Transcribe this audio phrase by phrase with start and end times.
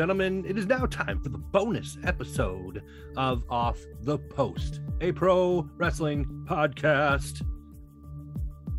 [0.00, 2.82] gentlemen, it is now time for the bonus episode
[3.16, 7.42] of Off the Post, a pro wrestling podcast.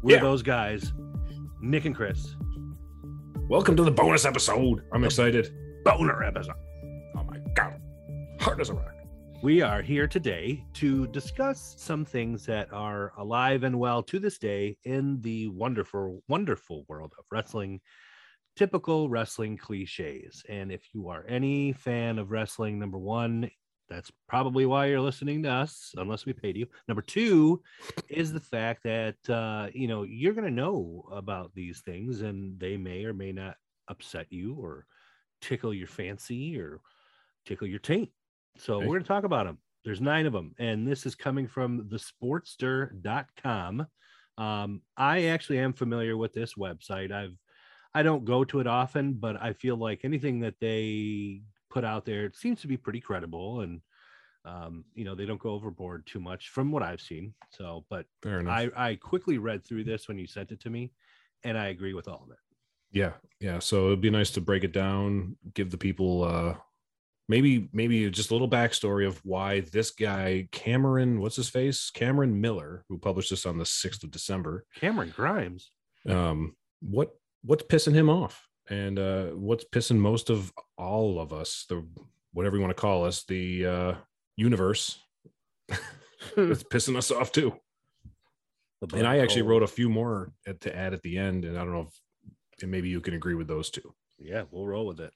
[0.04, 0.22] We're Yeah.
[0.22, 0.94] those guys,
[1.60, 2.36] Nick and Chris.
[3.50, 4.84] Welcome to the bonus episode.
[4.94, 5.50] I'm excited.
[5.84, 6.54] Boner episode.
[7.16, 7.82] Oh my god.
[8.40, 8.94] Hard as a rock.
[9.42, 14.38] We are here today to discuss some things that are alive and well to this
[14.38, 17.82] day in the wonderful, wonderful world of wrestling,
[18.58, 20.44] typical wrestling cliches.
[20.50, 23.50] And if you are any fan of wrestling, number one,
[23.90, 26.68] that's probably why you're listening to us, unless we paid you.
[26.88, 27.62] Number two
[28.10, 32.60] is the fact that uh, you know you're going to know about these things, and
[32.60, 33.56] they may or may not
[33.88, 34.86] upset you or
[35.42, 36.82] tickle your fancy or
[37.46, 38.10] tickle your taint.
[38.58, 39.60] So we're going to talk about them.
[39.86, 43.88] There's nine of them, and this is coming from thesportster.com.
[44.38, 47.12] Um, I actually am familiar with this website.
[47.12, 47.38] I've
[47.98, 52.06] I don't go to it often, but I feel like anything that they put out
[52.06, 53.82] there, it seems to be pretty credible, and
[54.46, 57.34] um, you know they don't go overboard too much from what I've seen.
[57.50, 58.48] So, but Fair.
[58.48, 60.92] I I quickly read through this when you sent it to me,
[61.44, 62.38] and I agree with all of it.
[62.92, 63.14] yeah.
[63.40, 63.58] Yeah.
[63.58, 66.56] So it'd be nice to break it down, give the people uh
[67.28, 71.90] maybe maybe just a little backstory of why this guy, Cameron, what's his face?
[71.90, 74.66] Cameron Miller, who published this on the 6th of December.
[74.76, 75.72] Cameron Grimes.
[76.08, 78.48] Um, what what's pissing him off?
[78.70, 81.86] And uh what's pissing most of all of us, the
[82.34, 83.94] whatever you want to call us, the uh
[84.36, 85.00] universe.
[86.38, 87.54] it's pissing us off too.
[88.94, 91.58] And I actually Black wrote a few more at, to add at the end, and
[91.58, 92.00] I don't know if
[92.62, 93.94] and maybe you can agree with those two.
[94.20, 95.14] Yeah, we'll roll with it.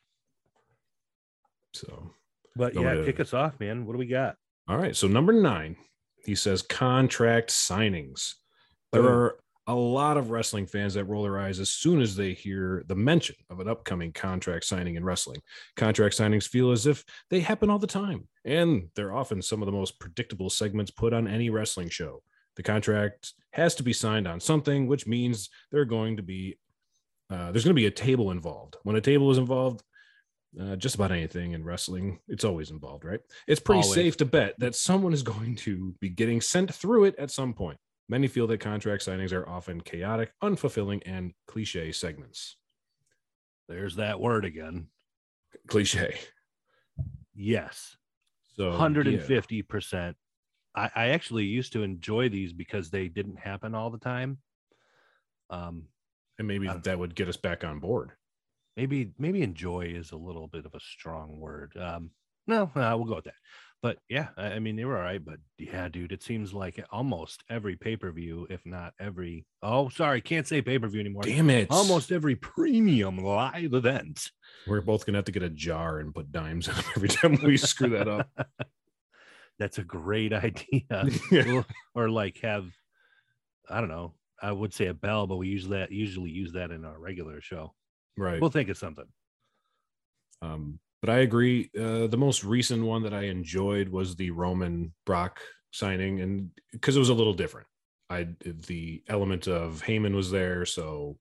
[1.73, 2.11] So,
[2.55, 3.05] But yeah, ahead.
[3.05, 3.85] kick us off, man.
[3.85, 4.35] What do we got?
[4.67, 4.95] all right.
[4.95, 5.75] So number nine,
[6.23, 8.35] he says contract signings.
[8.91, 9.37] There are
[9.67, 12.95] a lot of wrestling fans that roll their eyes as soon as they hear the
[12.95, 15.41] mention of an upcoming contract signing in wrestling.
[15.75, 19.67] Contract signings feel as if they happen all the time, and they're often some of
[19.67, 22.23] the most predictable segments put on any wrestling show.
[22.55, 26.57] The contract has to be signed on something, which means they're going to be
[27.29, 28.75] uh, there's going to be a table involved.
[28.83, 29.83] When a table is involved,
[30.59, 33.21] uh, just about anything in wrestling, it's always involved, right?
[33.47, 33.95] It's pretty Always.
[33.95, 37.53] safe to bet that someone is going to be getting sent through it at some
[37.53, 37.77] point.
[38.09, 42.57] Many feel that contract signings are often chaotic, unfulfilling, and cliche segments.
[43.69, 44.87] There's that word again.
[45.67, 46.17] Cliche.
[47.33, 47.95] Yes.
[48.55, 50.13] So 150%.
[50.75, 54.39] I, I actually used to enjoy these because they didn't happen all the time.
[55.49, 55.85] Um,
[56.37, 58.11] and maybe that would get us back on board.
[58.77, 61.73] maybe maybe enjoy is a little bit of a strong word.
[61.79, 62.11] Um,
[62.47, 63.33] no, uh, we'll go with that.
[63.81, 65.23] But yeah, I, I mean they were all right.
[65.23, 69.45] But yeah, dude, it seems like almost every pay per view, if not every.
[69.63, 71.23] Oh, sorry, can't say pay per view anymore.
[71.23, 71.67] Damn it!
[71.71, 74.29] Almost every premium live event.
[74.67, 77.39] We're both gonna have to get a jar and put dimes in 'em every time
[77.43, 78.29] we screw that up.
[79.59, 80.83] That's a great idea.
[81.31, 81.63] Yeah.
[81.93, 82.65] Or like have,
[83.69, 84.13] I don't know.
[84.41, 87.41] I would say a bell, but we use that usually use that in our regular
[87.41, 87.73] show.
[88.17, 88.41] Right.
[88.41, 89.05] We'll think of something.
[90.41, 91.69] Um, but I agree.
[91.77, 95.39] Uh, the most recent one that I enjoyed was the Roman Brock
[95.71, 97.67] signing, and because it was a little different.
[98.09, 101.17] I the element of Heyman was there, so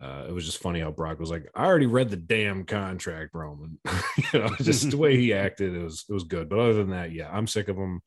[0.00, 3.30] uh, it was just funny how Brock was like, "I already read the damn contract,
[3.34, 3.78] Roman."
[4.32, 6.48] you know, just the way he acted, it was it was good.
[6.48, 8.02] But other than that, yeah, I'm sick of him.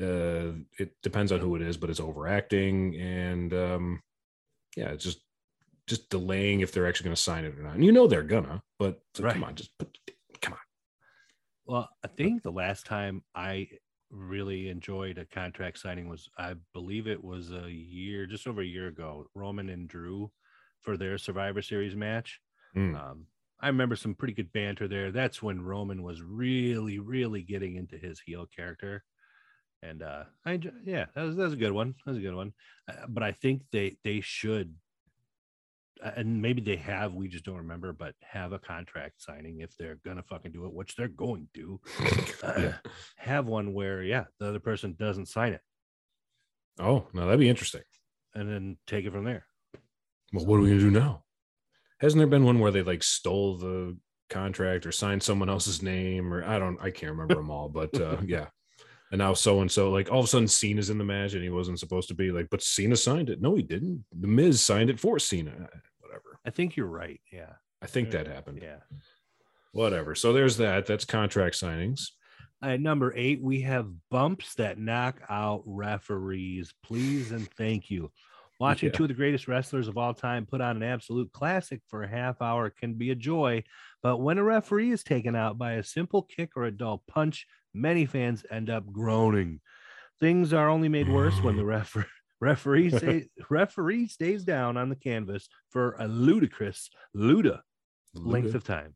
[0.00, 4.02] Uh, it depends on who it is, but it's overacting, and um,
[4.74, 5.20] yeah, it's just
[5.86, 7.74] just delaying if they're actually going to sign it or not.
[7.74, 9.96] And you know they're gonna, but it's like, come on, just put,
[10.40, 10.58] come on.
[11.66, 13.68] Well, I think the last time I
[14.10, 18.66] really enjoyed a contract signing was, I believe it was a year, just over a
[18.66, 20.30] year ago, Roman and Drew
[20.80, 22.40] for their Survivor Series match.
[22.76, 22.94] Mm.
[22.94, 23.26] Um,
[23.60, 25.12] I remember some pretty good banter there.
[25.12, 29.04] That's when Roman was really, really getting into his heel character.
[29.82, 31.94] And uh, I yeah, that was that was a good one.
[32.04, 32.52] That was a good one.
[32.88, 34.74] Uh, but I think they they should,
[36.00, 37.14] and maybe they have.
[37.14, 37.92] We just don't remember.
[37.92, 41.80] But have a contract signing if they're gonna fucking do it, which they're going to.
[42.42, 42.72] Uh,
[43.16, 45.60] Have one where yeah, the other person doesn't sign it,
[46.80, 47.82] Oh, no, that'd be interesting.
[48.34, 49.44] and then take it from there.
[50.32, 51.24] Well, what are we gonna do now?
[52.00, 53.96] Hasn't there been one where they like stole the
[54.30, 57.94] contract or signed someone else's name or I don't I can't remember them all, but
[58.00, 58.46] uh yeah.
[59.12, 61.42] And now so and so, like all of a sudden Cena's in the match and
[61.42, 63.42] he wasn't supposed to be like, but Cena signed it.
[63.42, 64.04] No, he didn't.
[64.18, 65.50] The Miz signed it for Cena.
[65.50, 66.38] Uh, Whatever.
[66.46, 67.20] I think you're right.
[67.30, 67.52] Yeah.
[67.82, 68.60] I think that happened.
[68.62, 68.78] Yeah.
[69.72, 70.14] Whatever.
[70.14, 70.86] So there's that.
[70.86, 72.08] That's contract signings.
[72.62, 76.72] At number eight, we have bumps that knock out referees.
[76.82, 78.10] Please and thank you.
[78.60, 78.92] Watching Yeah.
[78.92, 82.08] two of the greatest wrestlers of all time put on an absolute classic for a
[82.08, 83.64] half hour can be a joy,
[84.02, 87.46] but when a referee is taken out by a simple kick or a dull punch,
[87.74, 89.60] many fans end up groaning.
[90.20, 91.96] Things are only made worse when the ref-
[92.40, 97.60] referee say, referee stays down on the canvas for a ludicrous luda
[98.14, 98.94] length of time.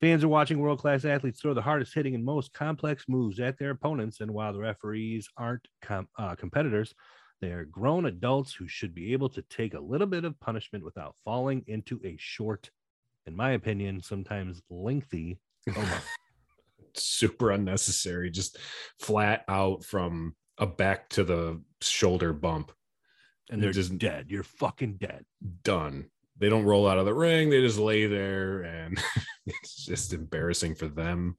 [0.00, 3.58] Fans are watching world class athletes throw the hardest hitting and most complex moves at
[3.58, 4.20] their opponents.
[4.20, 6.94] And while the referees aren't com- uh, competitors,
[7.42, 10.84] they are grown adults who should be able to take a little bit of punishment
[10.84, 12.70] without falling into a short,
[13.26, 15.38] in my opinion, sometimes lengthy
[15.68, 16.02] coma.
[16.98, 18.58] Super unnecessary, just
[18.98, 22.72] flat out from a back to the shoulder bump.
[23.50, 24.26] and they're Just- dead.
[24.30, 25.24] You're fucking dead.
[25.64, 26.10] Done.
[26.38, 27.50] They don't roll out of the ring.
[27.50, 28.96] They just lay there, and
[29.46, 31.36] it's just embarrassing for them.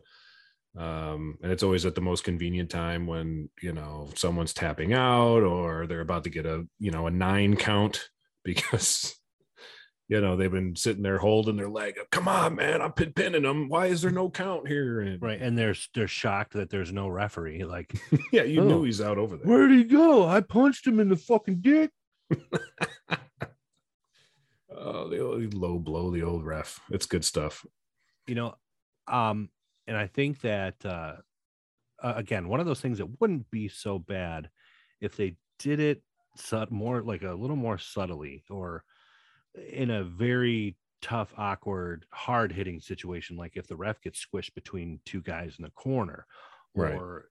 [0.77, 5.43] Um, and it's always at the most convenient time when you know someone's tapping out
[5.43, 8.09] or they're about to get a you know a nine count
[8.43, 9.15] because
[10.11, 11.97] you know they've been sitting there holding their leg.
[11.99, 12.09] up.
[12.11, 12.81] Come on, man!
[12.81, 13.69] I'm pin pinning them.
[13.69, 14.99] Why is there no count here?
[15.01, 15.41] And Right.
[15.41, 17.63] And they're they're shocked that there's no referee.
[17.63, 17.99] Like,
[18.31, 18.67] yeah, you Oh.
[18.67, 19.47] knew he's out over there.
[19.47, 20.27] where'd he go?
[20.27, 21.91] I punched him in the fucking dick.
[24.73, 26.79] Oh, the old low blow, the old ref.
[26.89, 27.65] It's good stuff.
[28.27, 28.55] you know
[29.07, 29.49] um
[29.87, 31.13] and i think that uh
[32.01, 34.49] again one of those things that wouldn't be so bad
[35.01, 36.01] if they did it
[36.69, 38.83] more like a little more subtly or
[39.55, 44.99] in a very tough awkward hard hitting situation like if the ref gets squished between
[45.05, 46.25] two guys in the corner
[46.73, 46.93] Right.
[46.93, 47.29] or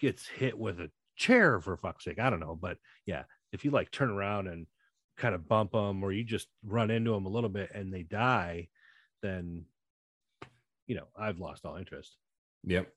[0.00, 3.70] gets hit with a chair for fuck's sake i don't know but yeah if you
[3.70, 4.66] like turn around and
[5.16, 8.02] kind of bump them or you just run into them a little bit and they
[8.04, 8.68] die
[9.20, 9.64] then
[10.86, 12.16] you know i've lost all interest
[12.64, 12.88] Yep.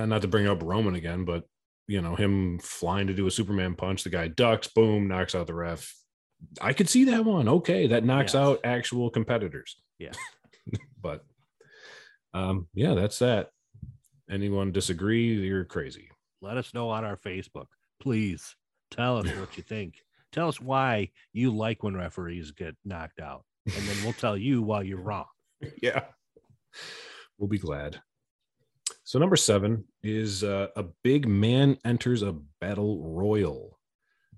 [0.00, 1.44] And not to bring up Roman again, but
[1.86, 5.46] you know, him flying to do a Superman punch, the guy ducks, boom, knocks out
[5.46, 5.94] the ref.
[6.60, 7.48] I could see that one.
[7.48, 8.40] Okay, that knocks Yes.
[8.40, 9.76] out actual competitors.
[9.98, 10.12] Yeah.
[11.02, 11.24] but
[12.34, 13.50] um, yeah, that's that.
[14.30, 15.34] Anyone disagree?
[15.34, 16.10] You're crazy.
[16.42, 17.66] let us know on our facebook
[18.00, 18.54] please
[18.92, 19.96] tell us what you think
[20.30, 24.62] tell us why you like when referees get knocked out and then we'll tell you
[24.62, 25.26] why you're wrong
[25.82, 26.04] yeah.
[27.38, 28.00] We'll be glad.
[29.02, 33.78] So number seven is uh, a big man enters a battle royal.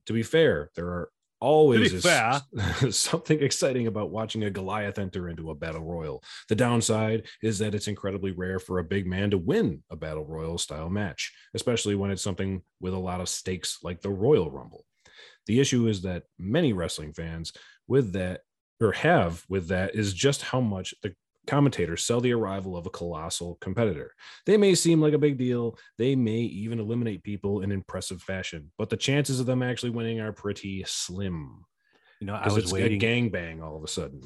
[0.07, 2.41] To be fair, there are always is fair.
[2.91, 6.23] something exciting about watching a Goliath enter into a battle royal.
[6.49, 10.27] The downside is that it's incredibly rare for a big man to win a battle
[10.27, 14.51] royal style match, especially when it's something with a lot of stakes like the Royal
[14.51, 14.85] Rumble.
[15.47, 17.53] The issue is that many wrestling fans
[17.89, 18.43] with that
[18.81, 21.15] or have with that is just how much the
[21.51, 24.15] commentators sell the arrival of a colossal competitor.
[24.47, 28.71] They may seem like a big deal, they may even eliminate people in impressive fashion,
[28.79, 31.65] but the chances of them actually winning are pretty slim.
[32.21, 34.21] you know i was it's waiting a gangbang all of a sudden.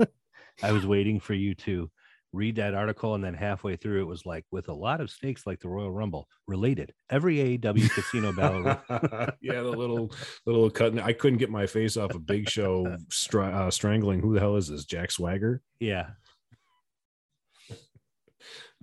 [0.62, 1.90] i was waiting for you to
[2.32, 5.46] read that article and then halfway through it was like with a lot of stakes
[5.46, 8.62] like the royal rumble related every aew casino battle
[9.42, 10.12] yeah, the little
[10.46, 10.98] little cut.
[11.00, 14.20] I couldn't get my face off a big show str- uh, strangling.
[14.20, 14.84] Who the hell is this?
[14.84, 15.60] Jack Swagger.
[15.80, 16.10] yeah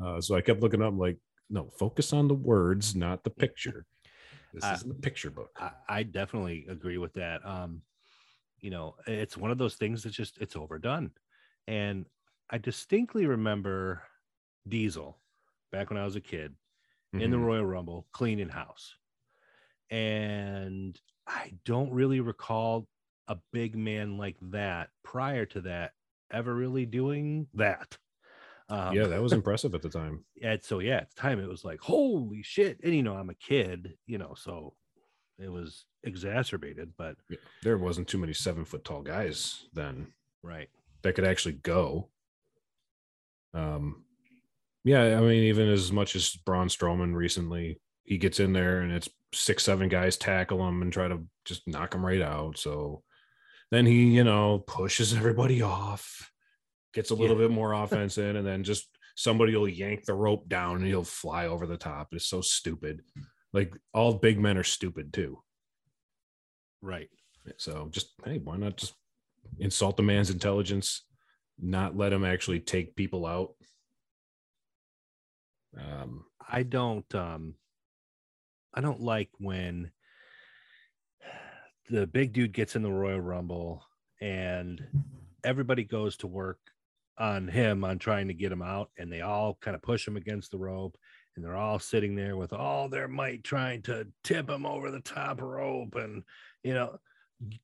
[0.01, 3.85] Uh, so I kept looking up, like, no, focus on the words, not the picture.
[4.53, 5.51] This isn't the picture book.
[5.59, 7.45] I, I definitely agree with that.
[7.45, 7.83] Um,
[8.59, 11.13] you know, it's one of those things that's just it's overdone.
[11.67, 12.07] And
[12.49, 14.03] I distinctly remember
[14.67, 15.21] Diesel
[15.71, 16.55] back when I was a kid
[17.17, 17.39] in the Mhm.
[17.39, 18.97] Royal Rumble cleaning house.
[19.89, 22.89] And I don't really recall
[23.27, 25.93] a big man like that prior to that
[26.31, 27.97] ever really doing that.
[28.69, 30.23] Um, yeah, that was impressive at the time.
[30.41, 32.79] and so yeah, at the time it was like, holy shit.
[32.83, 34.73] And you know, I'm a kid, you know, so
[35.39, 40.07] it was exacerbated, but Yeah, There wasn't too many seven foot tall guys then
[40.43, 40.69] right.
[41.03, 42.09] that could actually go.
[43.53, 44.03] Um,
[44.83, 48.91] yeah, I mean, even as much as Braun Strowman recently, he gets in there and
[48.91, 52.57] it's six, seven guys tackle him and try to just knock him right out.
[52.57, 53.03] So
[53.69, 56.31] then he, you know, pushes everybody off,
[56.93, 57.47] gets a little Yeah.
[57.47, 61.03] bit more offense in, and then just somebody will yank the rope down and he'll
[61.03, 62.09] fly over the top.
[62.13, 63.01] It's so stupid.
[63.53, 65.41] Like all big men are stupid too.
[66.81, 67.09] Right.
[67.57, 68.93] So just hey, why not just
[69.59, 71.03] insult the man's intelligence,
[71.59, 73.55] not let him actually take people out?
[75.77, 77.55] Um, I don't um
[78.73, 79.91] I don't like when
[81.89, 83.83] the big dude gets in the Royal Rumble
[84.21, 84.85] and
[85.43, 86.59] everybody goes to work
[87.17, 90.17] on him on trying to get him out and they all kind of push him
[90.17, 90.97] against the rope
[91.35, 94.99] and they're all sitting there with all their might trying to tip him over the
[95.01, 96.23] top rope and
[96.63, 96.97] you know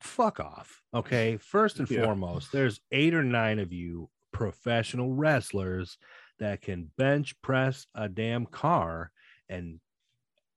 [0.02, 0.82] fuck off.
[0.94, 1.38] Okay.
[1.38, 2.04] First and Yeah.
[2.04, 5.98] foremost, there's eight or nine of you professional wrestlers
[6.40, 9.12] that can bench press a damn car,
[9.50, 9.80] and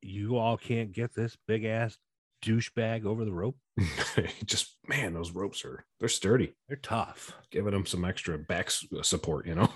[0.03, 1.97] you all can't get this big ass
[2.43, 3.57] douchebag over the rope.
[4.45, 6.55] just man, those ropes are they're sturdy.
[6.69, 7.33] They're tough.
[7.51, 8.71] Giving them some extra back
[9.03, 9.69] support, you know.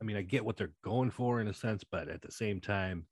[0.00, 2.60] I mean, I get what they're going for in a sense, but at the same
[2.60, 3.06] time,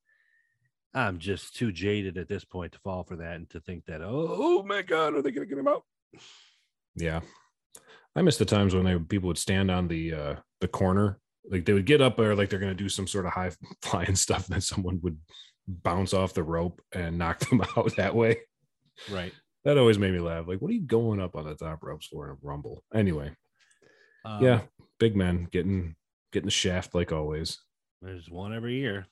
[0.94, 4.00] I'm just too jaded at this point to fall for that and to think that,
[4.00, 5.82] oh, oh my God, are they going to get him out?
[6.94, 7.20] Yeah,
[8.16, 11.66] I miss the times when they people would stand on the uh the corner, like
[11.66, 13.50] they would get up there like they're gonna do some sort of high
[13.82, 15.18] flying stuff, and then someone would
[15.68, 18.38] bounce off the rope and knock them out that way.
[19.10, 19.32] Right.
[19.66, 20.46] That always made me laugh.
[20.46, 22.84] Like, what are you going up on the top ropes for in a rumble?
[22.94, 23.34] Anyway,
[24.24, 24.60] Um, yeah,
[25.00, 25.96] big men getting
[26.30, 27.58] getting the shaft like always.
[28.00, 29.08] There's one every year.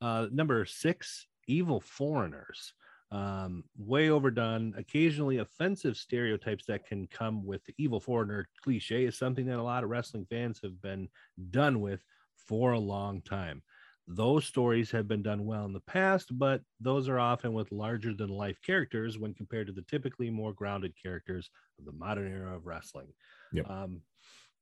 [0.00, 2.74] Uh, number six, evil foreigners.
[3.12, 4.74] Um, way overdone.
[4.76, 9.62] Occasionally offensive stereotypes that can come with the evil foreigner cliche is something that a
[9.62, 11.08] lot of wrestling fans have been
[11.50, 12.02] done with
[12.48, 13.62] for a long time.
[14.08, 18.14] Those stories have been done well in the past, but those are often with larger
[18.14, 22.54] than life characters when compared to the typically more grounded characters of the modern era
[22.54, 23.08] of wrestling.
[23.52, 23.68] Yep.
[23.68, 24.02] Um,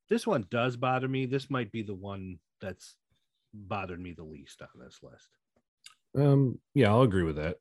[0.09, 1.27] this one does bother me.
[1.27, 2.97] This might be the one that's
[3.53, 5.29] bothered me the least on this list.
[6.17, 7.57] Um, yeah, I'll agree with that.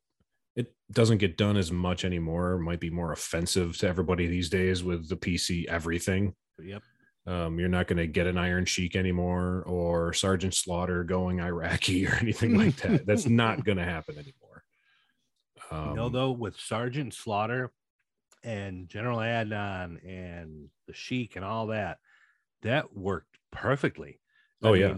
[0.56, 2.54] It doesn't get done as much anymore.
[2.54, 6.34] It might be more offensive to everybody these days with the PC everything.
[6.62, 6.82] Yep.
[7.26, 12.06] Um, you're not going to get an Iron Sheik anymore or Sergeant Slaughter going Iraqi
[12.08, 13.06] or anything like that.
[13.06, 14.64] That's not going to happen anymore.
[15.70, 17.72] Um, you know, though, with Sergeant Slaughter
[18.42, 21.98] and General Adnan and the Sheik and all that,
[22.62, 24.20] that worked perfectly.
[24.62, 24.96] Oh, yeah.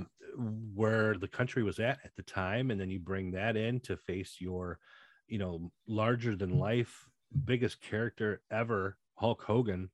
[0.74, 3.96] where the country was at at the time, and then you bring that in to
[3.96, 4.78] face your,
[5.26, 7.08] you know, larger than life,
[7.44, 9.90] biggest character ever, Hulk Hogan,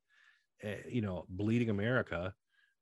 [0.89, 2.33] you know, bleeding America.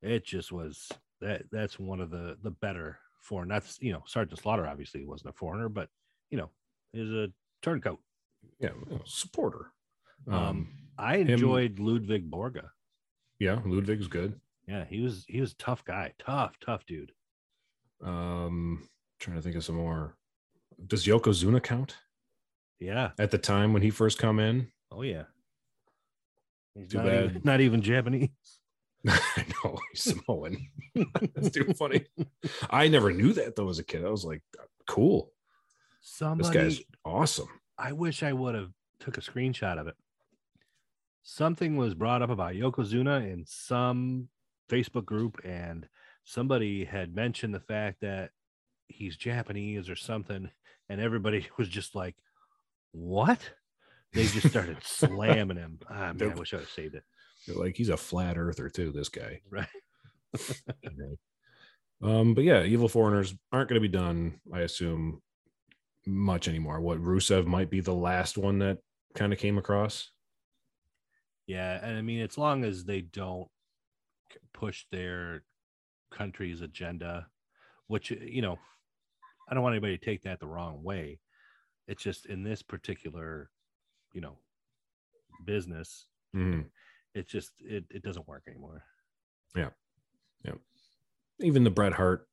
[0.01, 0.89] It just was
[1.21, 1.43] that.
[1.51, 3.49] That's one of the the better foreign.
[3.49, 5.89] That's you know, Sergeant Slaughter obviously wasn't a foreigner, but
[6.29, 6.49] you know,
[6.93, 7.27] is a
[7.61, 7.99] turncoat.
[8.59, 8.69] yeah,
[9.05, 9.71] supporter.
[10.27, 12.69] Um, Um, I enjoyed Ludwig Borga.
[13.39, 14.39] yeah, Ludwig's good.
[14.67, 17.11] Yeah, he was he was a tough guy, tough, tough dude.
[18.03, 18.87] Um,
[19.19, 20.15] trying to think of some more.
[20.87, 21.97] Does Yokozuna count
[22.79, 23.11] Yeah.
[23.19, 24.71] at the time when he first come in?
[24.91, 25.23] Oh yeah.
[26.75, 27.07] He's not.
[27.07, 28.29] Even, not even Japanese.
[29.07, 30.67] I know he's Samoan.
[31.35, 32.05] That's too funny.
[32.69, 34.05] I never knew that though as a kid.
[34.05, 34.41] I was like,
[34.87, 35.31] cool.
[36.01, 36.57] This Somebody.
[36.57, 37.47] guy's awesome.
[37.77, 39.95] I wish I would have took a screenshot of it.
[41.23, 44.27] Something was brought up about Yokozuna in some
[44.69, 45.87] Facebook group, and
[46.23, 48.31] somebody had mentioned the fact that
[48.87, 50.49] he's Japanese or something,
[50.89, 52.15] and everybody was just like,
[52.91, 53.39] "What?"
[54.13, 55.79] They just started slamming him.
[55.89, 57.03] Ah, man, I wish I would have saved it.
[57.45, 58.91] They're like he's a flat earther too.
[58.91, 59.41] This guy.
[59.51, 59.67] Right.
[62.01, 64.39] um, but yeah, evil foreigners aren't going to be done.
[64.53, 65.21] I assume
[66.05, 66.79] much anymore.
[66.79, 68.77] What Rusev might be the last one that
[69.13, 70.09] kind of came across.
[71.47, 73.49] Yeah, and I mean, as long as they don't
[74.53, 75.43] push their
[76.11, 77.27] country's agenda,
[77.87, 78.57] which you know,
[79.49, 81.19] I don't want anybody to take that the wrong way.
[81.87, 83.49] It's just in this particular,
[84.13, 84.39] you know,
[85.45, 86.69] business, Mhm.
[87.13, 88.83] it just it, it doesn't work anymore.
[89.55, 89.71] Yeah
[90.45, 90.55] yeah
[91.41, 92.29] even the Bret Hart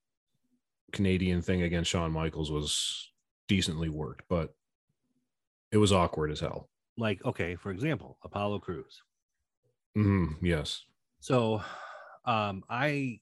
[0.93, 3.13] Canadian thing against Shawn Michaels was
[3.49, 4.57] decently worked, but
[5.73, 6.71] it was awkward as hell.
[6.97, 9.03] Like, okay, for example, Apollo Crews.
[9.97, 10.85] Mhm, Yes.
[11.21, 11.63] So,
[12.25, 13.21] um, I,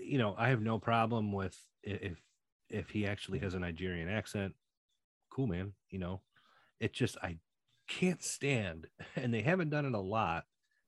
[0.00, 2.20] you know, I have no problem with if
[2.68, 4.54] if he actually has a Nigerian accent.
[5.30, 5.74] Cool, man.
[5.90, 6.22] You know,
[6.80, 7.38] it just I
[7.98, 10.44] can't stand, and they haven't done it a lot.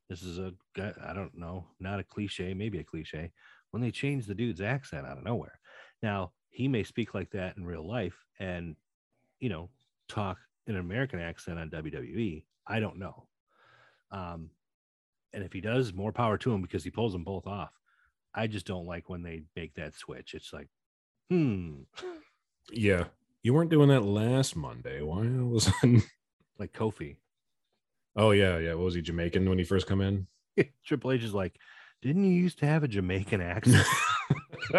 [0.09, 3.33] This is a I don't know, not a cliche, maybe a cliche.
[3.71, 5.59] When they change the dude's accent out of nowhere.
[6.03, 8.77] Now he may speak like that in real life, and
[9.41, 9.71] you know,
[10.09, 12.45] talk in an American accent on WWE.
[12.67, 13.27] I don't know.
[14.11, 14.51] Um,
[15.33, 17.73] and if he does, more power to him because he pulls them both off.
[18.35, 20.35] I just don't like when they make that switch.
[20.35, 20.69] It's like,
[21.29, 21.83] hmm,
[22.73, 23.05] Yeah.
[23.43, 25.03] You weren't doing that last Monday.
[25.03, 26.03] Why all of a sudden?
[26.59, 27.17] Like Kofi.
[28.17, 28.75] Oh yeah, yeah.
[28.75, 30.27] What was he Jamaican when he first come in?
[30.85, 31.57] Triple H is like,
[32.03, 33.87] didn't you used to have a Jamaican accent?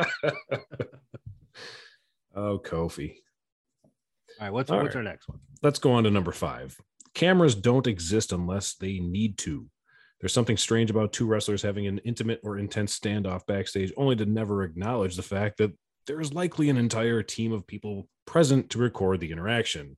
[2.36, 3.15] oh, Kofi.
[4.39, 4.98] All right, what's All what's right.
[4.98, 5.39] our next one?
[5.62, 6.77] Let's go on to number five.
[7.13, 9.67] Cameras don't exist unless they need to.
[10.20, 14.25] There's something strange about two wrestlers having an intimate or intense standoff backstage, only to
[14.25, 15.72] never acknowledge the fact that
[16.08, 19.98] there is likely an entire team of people present to record the interaction.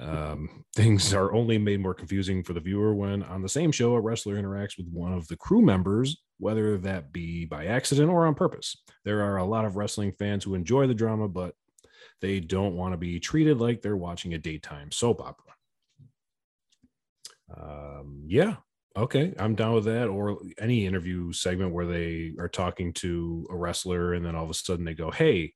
[0.00, 3.94] Um, things are only made more confusing for the viewer when on the same show
[3.94, 8.26] a wrestler interacts with one of the crew members, whether that be by accident or
[8.26, 8.76] on purpose.
[9.04, 11.54] There are a lot of wrestling fans who enjoy the drama, but
[12.20, 15.44] they don't want to be treated like they're watching a daytime soap opera.
[17.56, 18.56] Um, yeah,
[18.96, 20.08] okay, I'm down with that.
[20.08, 24.50] Or any interview segment where they are talking to a wrestler and then all of
[24.50, 25.54] a sudden they go, "Hey,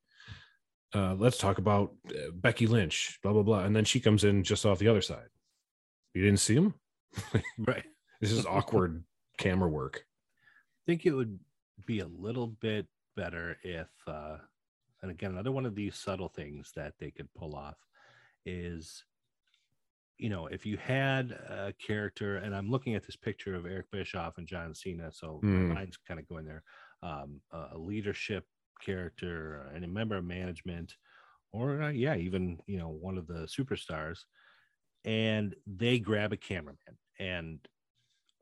[0.95, 4.43] uh, let's talk about uh, Becky Lynch, blah blah blah," and then she comes in
[4.43, 5.29] just off the other side.
[6.15, 6.75] You didn't see him,
[7.59, 7.85] right?
[8.21, 9.05] This is awkward
[9.39, 10.05] camera work.
[10.05, 11.39] I think it would
[11.87, 14.37] be a little bit better if, uh,
[15.01, 17.77] and again, another one of these subtle things that they could pull off
[18.45, 19.05] is
[20.23, 23.91] you know, if you had a character, and I'm looking at this picture of Eric
[23.91, 25.69] Bischoff and John Cena, so mm.
[25.69, 26.63] my mind's kind of going there,
[27.03, 28.47] um, a leadership
[28.85, 30.95] character and a member of management,
[31.53, 34.21] or uh, yeah, even you know one of the superstars,
[35.05, 37.59] and they grab a cameraman, and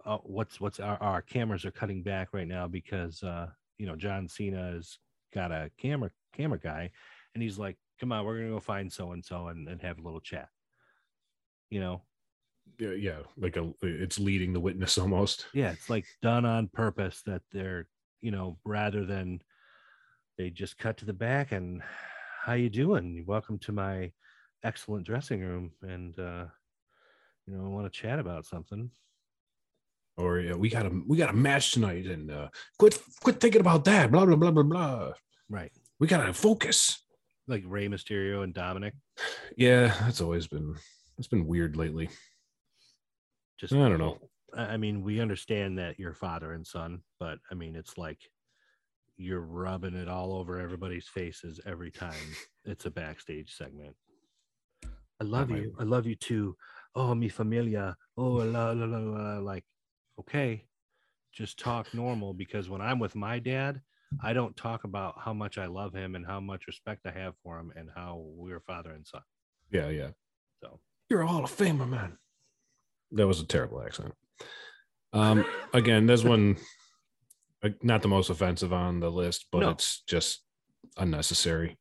[0.05, 3.97] uh, what's what's our, our cameras are cutting back right now because uh, you know
[3.97, 4.99] John Cena has
[5.33, 6.91] got a camera camera guy,
[7.35, 10.03] and he's like, "Come on, we're gonna go find so and so and have a
[10.03, 10.49] little chat."
[11.71, 12.03] you know?
[12.79, 15.47] Yeah yeah like a it's leading the witness almost.
[15.55, 17.89] Yeah it's like done on purpose that they're
[18.21, 19.41] you know rather than
[20.41, 21.83] they just cut to the back and
[22.43, 24.11] how you doing welcome to my
[24.65, 26.47] excellent dressing room and uh
[27.47, 28.91] you know i want to chat about something
[30.17, 33.61] or yeah, we got a we got a match tonight and uh quit quit thinking
[33.61, 35.13] about that blah blah blah blah blah
[35.51, 37.03] right we gotta focus
[37.47, 38.95] like Rey Mysterio and Dominic.
[39.57, 40.75] Yeah, that's always been
[41.19, 42.09] it's been weird lately.
[43.59, 44.19] Just I don't know.
[44.57, 48.21] I mean, we understand that you're father and son, but I mean, it's like
[49.21, 52.15] you're rubbing it all over everybody's faces every time
[52.65, 53.95] it's a backstage segment.
[55.21, 55.75] I love you.
[55.78, 56.56] I love you too.
[56.95, 57.95] Oh, mi familia.
[58.17, 59.39] Oh, la, la, la, la.
[59.39, 59.65] like,
[60.19, 60.65] okay,
[61.33, 63.83] just talk normal because when I'm with my dad,
[64.23, 67.35] I don't talk about how much I love him and how much respect I have
[67.43, 69.21] for him and how we're father and son.
[69.71, 70.09] Yeah, yeah.
[70.63, 70.80] So
[71.11, 72.17] you're a Hall of Famer, man.
[73.13, 74.15] That was a terrible accent.
[75.13, 76.56] Um, again, there's one
[77.83, 79.71] not the most offensive on the list, but no.
[79.71, 80.43] it's just
[80.97, 81.77] unnecessary.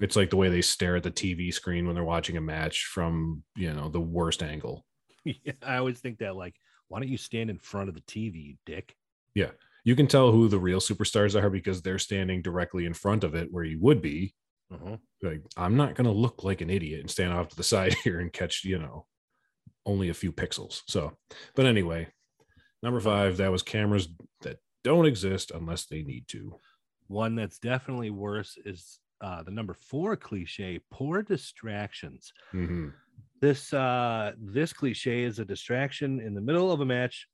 [0.00, 2.86] It's like the way they stare at the TV screen when they're watching a match
[2.86, 4.84] from you know the worst angle.
[5.24, 6.56] Yeah, I always think that like,
[6.88, 8.96] why don't you stand in front of the TV, dick?
[9.36, 9.50] Yeah,
[9.84, 13.36] you can tell who the real superstars are because they're standing directly in front of
[13.36, 14.34] it, where you would be
[14.72, 14.96] uh-huh.
[15.22, 17.94] Like, I'm not going to look like an idiot and stand off to the side
[18.04, 19.06] here and catch, you know,
[19.84, 20.82] only a few pixels.
[20.88, 21.16] So,
[21.54, 22.08] but anyway,
[22.82, 24.08] number five, that was cameras
[24.84, 26.54] don't exist unless they need to.
[27.08, 32.32] One that's definitely worse is uh, the number four cliche: poor distractions.
[32.52, 32.88] Mm-hmm.
[33.40, 37.28] This uh, this cliche is a distraction in the middle of a match.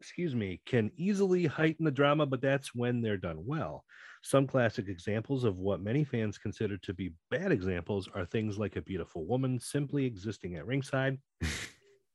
[0.00, 3.84] Excuse me, can easily heighten the drama, but that's when they're done well.
[4.22, 8.76] Some classic examples of what many fans consider to be bad examples are things like
[8.76, 11.18] a beautiful woman simply existing at ringside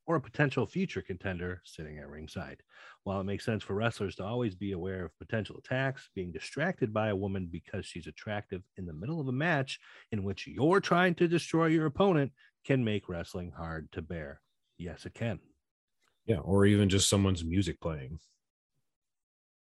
[0.06, 2.62] or a potential future contender sitting at ringside.
[3.04, 6.94] While it makes sense for wrestlers to always be aware of potential attacks, being distracted
[6.94, 9.80] by a woman because she's attractive in the middle of a match
[10.12, 12.32] in which you're trying to destroy your opponent
[12.66, 14.42] can make wrestling hard to bear.
[14.78, 15.40] Yes, it can.
[16.26, 18.20] Yeah, or even just someone's music playing.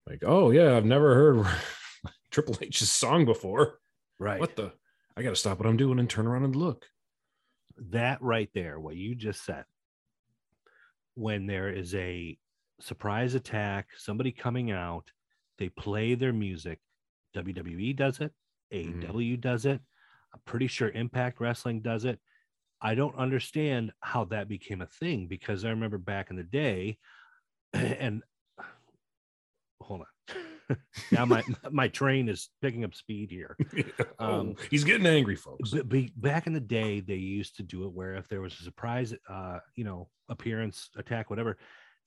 [0.08, 1.46] Like, oh yeah, I've never heard
[2.32, 3.80] Triple H's song before.
[4.20, 4.40] Right.
[4.40, 4.74] What the?
[5.16, 6.86] I got to stop what I'm doing and turn around and look.
[7.92, 9.64] That right there, what you just said,
[11.20, 12.38] when there is a
[12.80, 15.12] surprise attack, somebody coming out,
[15.58, 16.80] they play their music.
[17.36, 18.32] WWE does it,
[18.74, 19.42] AEW mm-hmm.
[19.42, 19.82] does it.
[20.34, 22.20] I'm pretty sure Impact Wrestling does it.
[22.82, 26.98] I don't understand how that became a thing because I remember back in the day,
[27.74, 28.24] and
[29.82, 30.78] hold on.
[31.12, 33.58] now my my train is picking up speed here.
[34.20, 35.70] Um, oh, he's getting angry, folks.
[35.70, 38.54] But, but, back in the day, they used to do it where if there was
[38.60, 41.58] a surprise, uh, you know, appearance, attack, whatever.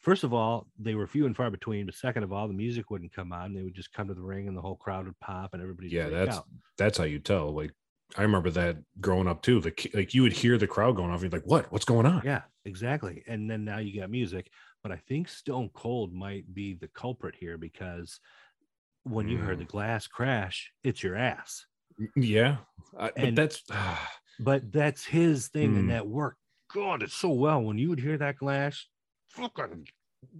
[0.00, 1.86] First of all, they were few and far between.
[1.86, 4.22] But second of all, the music wouldn't come on; they would just come to the
[4.22, 5.88] ring, and the whole crowd would pop, and everybody.
[5.88, 6.46] Yeah, that's out.
[6.76, 7.54] that's how you tell.
[7.54, 7.72] Like
[8.16, 9.60] I remember that growing up too.
[9.60, 11.22] The like you would hear the crowd going off.
[11.22, 11.70] You're like, "What?
[11.72, 13.22] What's going on?" Yeah, exactly.
[13.26, 14.50] And then now you got music,
[14.82, 18.20] but I think Stone Cold might be the culprit here because
[19.04, 19.68] when you heard the mm.
[19.68, 21.64] glass crash, it's your ass.
[22.16, 22.58] Yeah,
[22.98, 23.62] I, and that's
[24.40, 25.78] but that's his thing, mm.
[25.78, 26.38] and that worked.
[26.74, 28.86] God, it's so well when you would hear that glass.
[29.30, 29.86] Fucking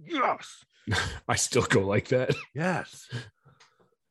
[0.05, 0.65] yes.
[1.27, 2.35] I still go like that.
[2.53, 3.07] Yes.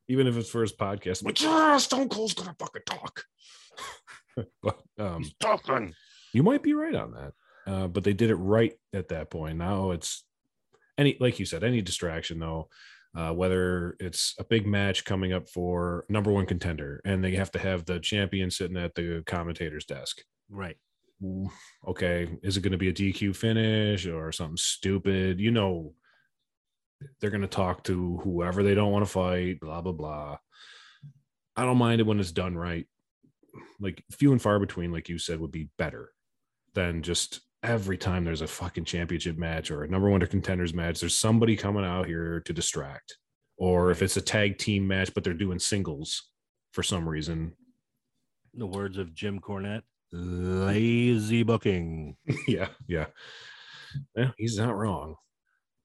[0.09, 3.25] Even if it's for his podcast, I'm like, yeah, Stone Cold's gonna fucking talk.
[4.63, 5.95] but um, He's talking.
[6.33, 7.33] You might be right on that.
[7.67, 9.59] Uh, but they did it right at that point.
[9.59, 10.25] Now it's
[10.99, 12.69] any, like you said, any distraction though,
[13.17, 17.53] uh, whether it's a big match coming up for number one contender and they have
[17.53, 20.23] to have the champion sitting at the commentator's desk.
[20.51, 20.77] Right.
[21.87, 22.29] Okay.
[22.43, 25.41] Is it going to be a DQ finish or something stupid?
[25.41, 25.95] You know,
[27.21, 30.39] they're going to talk to whoever they don't want to fight, blah, blah, blah.
[31.57, 32.87] I don't mind it when it's done right.
[33.81, 36.13] Like few and far between, like you said, would be better
[36.75, 41.01] than just every time there's a fucking championship match or a number one contenders match,
[41.01, 43.19] there's somebody coming out here to distract.
[43.57, 46.31] Or if it's a tag team match, but they're doing singles
[46.73, 47.53] for some reason.
[48.55, 49.83] the words of Jim Cornette,
[50.13, 52.17] lazy booking.
[52.49, 53.07] yeah, yeah.
[54.17, 55.17] Yeah, he's not wrong.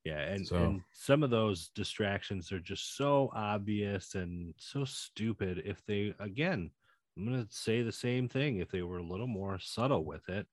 [0.04, 5.62] Yeah, and, So- and some of those distractions are just so obvious and so stupid.
[5.66, 6.72] If they, again,
[7.18, 8.58] I'm going to say the same thing.
[8.58, 10.46] If they were a little more subtle with it,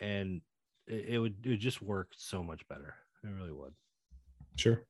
[0.00, 0.40] and
[0.86, 2.94] it, it would it would just work so much better.
[3.22, 3.74] It really would.
[4.56, 4.82] Sure.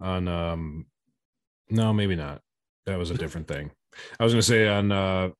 [0.00, 0.86] On um
[1.68, 2.40] no, maybe not.
[2.86, 3.70] That was a different thing.
[4.18, 5.30] I was gonna say on uh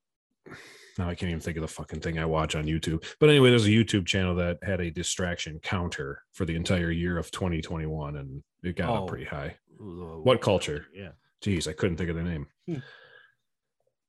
[0.97, 3.03] now I can't even think of the fucking thing I watch on YouTube.
[3.19, 7.17] But anyway, there's a YouTube channel that had a distraction counter for the entire year
[7.17, 9.03] of 2021 and it got Oh.
[9.03, 9.57] up pretty high.
[9.79, 10.85] Ooh, WhatCulture?
[10.93, 11.11] Yeah.
[11.43, 12.47] Jeez, I couldn't think of the name.
[12.67, 12.75] Hmm.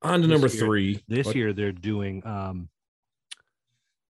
[0.02, 1.04] On to This number year- three.
[1.08, 1.36] This What?
[1.36, 2.68] year they're doing um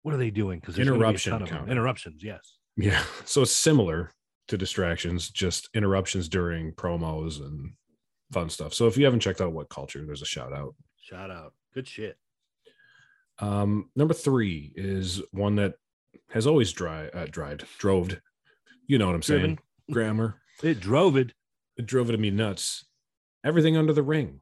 [0.02, 0.60] what are they doing?
[0.60, 1.66] Because Interruption counter.
[1.70, 2.22] interruptions.
[2.22, 2.58] Yes.
[2.76, 3.02] Yeah.
[3.24, 4.12] So it's similar
[4.48, 7.72] to distractions, just interruptions during promos and
[8.32, 8.72] fun stuff.
[8.74, 10.74] So if you haven't checked out WhatCulture, there's a shout out.
[11.00, 11.54] Shout out.
[11.74, 12.18] Good shit.
[13.38, 15.74] Um, number three is one that
[16.30, 18.20] has always dry, uh, dried, droved.
[18.86, 19.58] You know what I'm saying?
[19.90, 20.36] Grammar.
[20.62, 21.32] It drove it.
[21.76, 22.84] It drove it to me nuts.
[23.44, 24.40] Everything under the ring.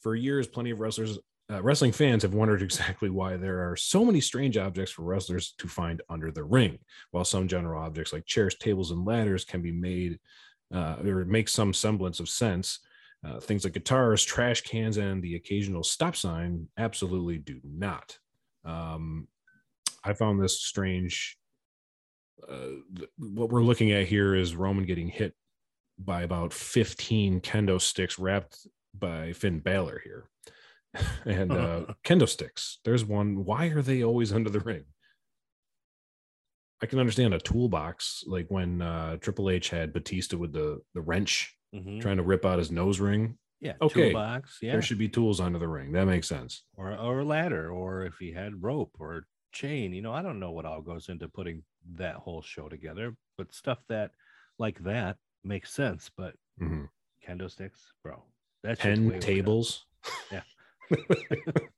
[0.00, 1.18] For years, plenty of wrestlers,
[1.50, 5.54] uh, wrestling fans have wondered exactly why there are so many strange objects for wrestlers
[5.58, 6.78] to find under the ring.
[7.10, 10.18] While some general objects like chairs, tables, and ladders can be made
[10.72, 12.80] uh, or make some semblance of sense,
[13.26, 18.18] uh, things like guitars, trash cans, and the occasional stop sign absolutely do not.
[18.64, 19.28] Um,
[20.04, 21.36] I found this strange.
[22.48, 25.34] Uh, th- what we're looking at here is Roman getting hit
[25.98, 30.30] by about 15 kendo sticks wrapped by Finn Balor here.
[31.24, 32.78] and uh, kendo sticks.
[32.84, 33.44] There's one.
[33.44, 34.84] Why are they always under the ring?
[36.80, 41.00] I can understand a toolbox, like when uh, Triple H had Batista with the the
[41.00, 42.00] wrench Mhm.
[42.00, 43.38] trying to rip out his nose ring.
[43.60, 43.74] Yeah.
[43.82, 44.10] Okay.
[44.12, 44.58] Toolbox.
[44.62, 44.72] Yeah.
[44.72, 45.92] There should be tools under the ring.
[45.92, 46.64] That makes sense.
[46.76, 49.92] or or a ladder, or if he had rope or chain.
[49.92, 53.52] You know, I don't know what all goes into putting that whole show together, but
[53.52, 54.12] stuff that
[54.58, 56.08] like that makes sense.
[56.16, 56.88] But Mhm.
[57.26, 58.22] kendo sticks, bro.
[58.62, 59.86] That's just Pen way over the- tables.
[60.30, 60.42] Yeah.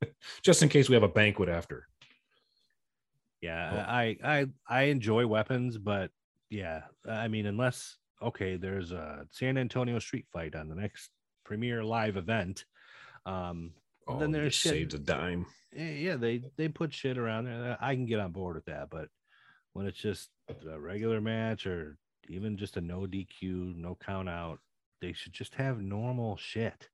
[0.42, 1.88] Just in case we have a banquet after.
[3.40, 6.10] Yeah, I I I enjoy weapons, but
[6.50, 11.10] yeah, I mean, unless okay, there's a San Antonio street fight on the next
[11.44, 12.64] premier live event.
[13.26, 13.72] Um,
[14.08, 15.46] Oh, then there's shit- saved a dime.
[15.76, 17.76] eh, yeah, they they put shit around there.
[17.80, 19.08] I can get on board with that, but
[19.72, 20.30] when it's just
[20.68, 21.96] a regular match or
[22.28, 24.58] even just a no DQ, no count out,
[25.00, 26.88] they should just have normal shit.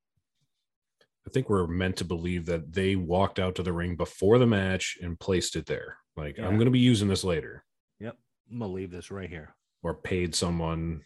[1.27, 4.47] I think we're meant to believe that they walked out to the ring before the
[4.47, 5.97] match and placed it there.
[6.17, 6.47] Like, Yeah.
[6.47, 7.65] I'm going to be using this later,
[7.99, 8.17] Yep,
[8.51, 9.55] I'm gonna leave this right here.
[9.83, 11.05] or paid someone,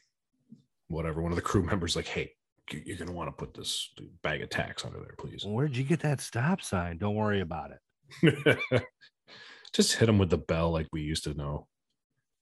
[0.91, 2.33] whatever, one of the crew members, like, hey,
[2.71, 3.91] you- you're going to want to put this
[4.23, 5.45] bag of tacks under there, please.
[5.45, 6.99] Where'd you get that stop sign?
[6.99, 8.83] Don't worry about it.
[9.73, 11.67] Just hit them with the bell like we used to know.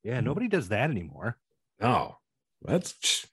[0.03, 1.37] Yeah, nobody does that anymore.
[1.81, 2.17] Oh,
[2.63, 3.27] that's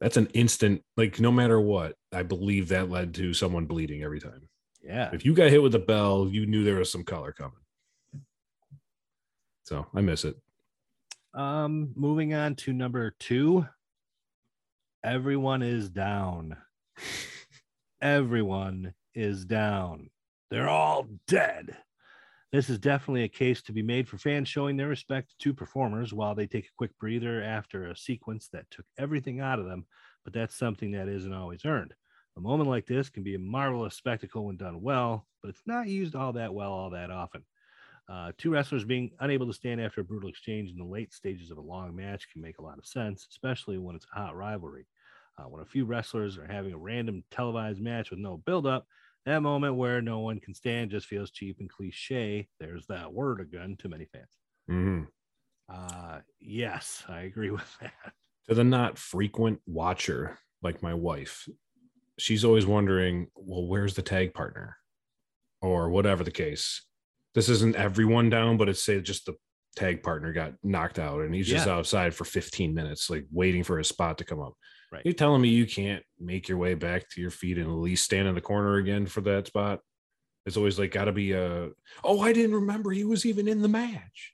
[0.00, 0.82] that's an instant.
[0.96, 4.48] Like, no matter what, I believe that led to someone bleeding every time.
[4.82, 5.10] Yeah.
[5.12, 7.56] If you got hit with the bell, you knew there was some color coming.
[9.64, 10.36] So I miss it.
[11.34, 13.66] Um, moving on to number two.
[15.02, 16.58] Everyone is down.
[18.02, 20.10] Everyone is down.
[20.50, 21.76] They're all dead.
[22.52, 26.12] This is definitely a case to be made for fans showing their respect to performers
[26.12, 29.86] while they take a quick breather after a sequence that took everything out of them,
[30.24, 31.94] but that's something that isn't always earned.
[32.36, 35.88] A moment like this can be a marvelous spectacle when done well, but it's not
[35.88, 37.42] used all that well all that often.
[38.10, 41.50] Uh, two wrestlers being unable to stand after a brutal exchange in the late stages
[41.52, 44.36] of a long match can make a lot of sense, especially when it's a hot
[44.36, 44.88] rivalry.
[45.38, 48.86] Uh, when a few wrestlers are having a random televised match with no buildup,
[49.26, 52.48] that moment where no one can stand just feels cheap and cliche.
[52.58, 54.38] There's that word again to many fans.
[54.68, 55.08] Mhm.
[55.68, 58.14] Uh, yes, I agree with that.
[58.48, 61.48] To the not frequent watcher like my wife,
[62.18, 64.78] she's always wondering, well, where's the tag partner?
[65.62, 66.82] Or whatever the case.
[67.34, 69.34] This isn't everyone down, but it's say just the
[69.76, 73.78] tag partner got knocked out and he's just outside for 15 minutes, like waiting for
[73.78, 74.54] his spot to come up.
[74.92, 75.02] Right.
[75.04, 78.04] You're telling me you can't make your way back to your feet and at least
[78.04, 79.80] stand in the corner again for that spot?
[80.46, 81.68] It's always like got to be a.
[82.02, 84.32] Oh, I didn't remember he was even in the match.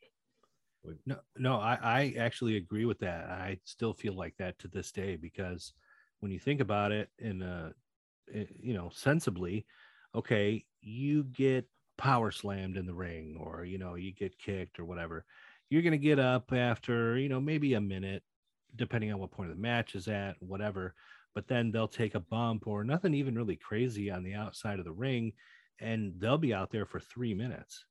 [1.04, 3.24] No, no, I, I actually agree with that.
[3.28, 5.72] I still feel like that to this day because
[6.20, 7.72] when you think about it in a,
[8.32, 9.66] eh, you know, sensibly,
[10.14, 14.84] okay, you get power slammed in the ring or, you know, you get kicked or
[14.84, 15.24] whatever.
[15.70, 18.24] You're going to get up after, you know, maybe a minute,
[18.74, 20.94] depending on what point of the match is at, whatever.
[21.34, 24.84] But then they'll take a bump or nothing even really crazy on the outside of
[24.84, 25.34] the ring
[25.78, 27.84] and they'll be out there for three minutes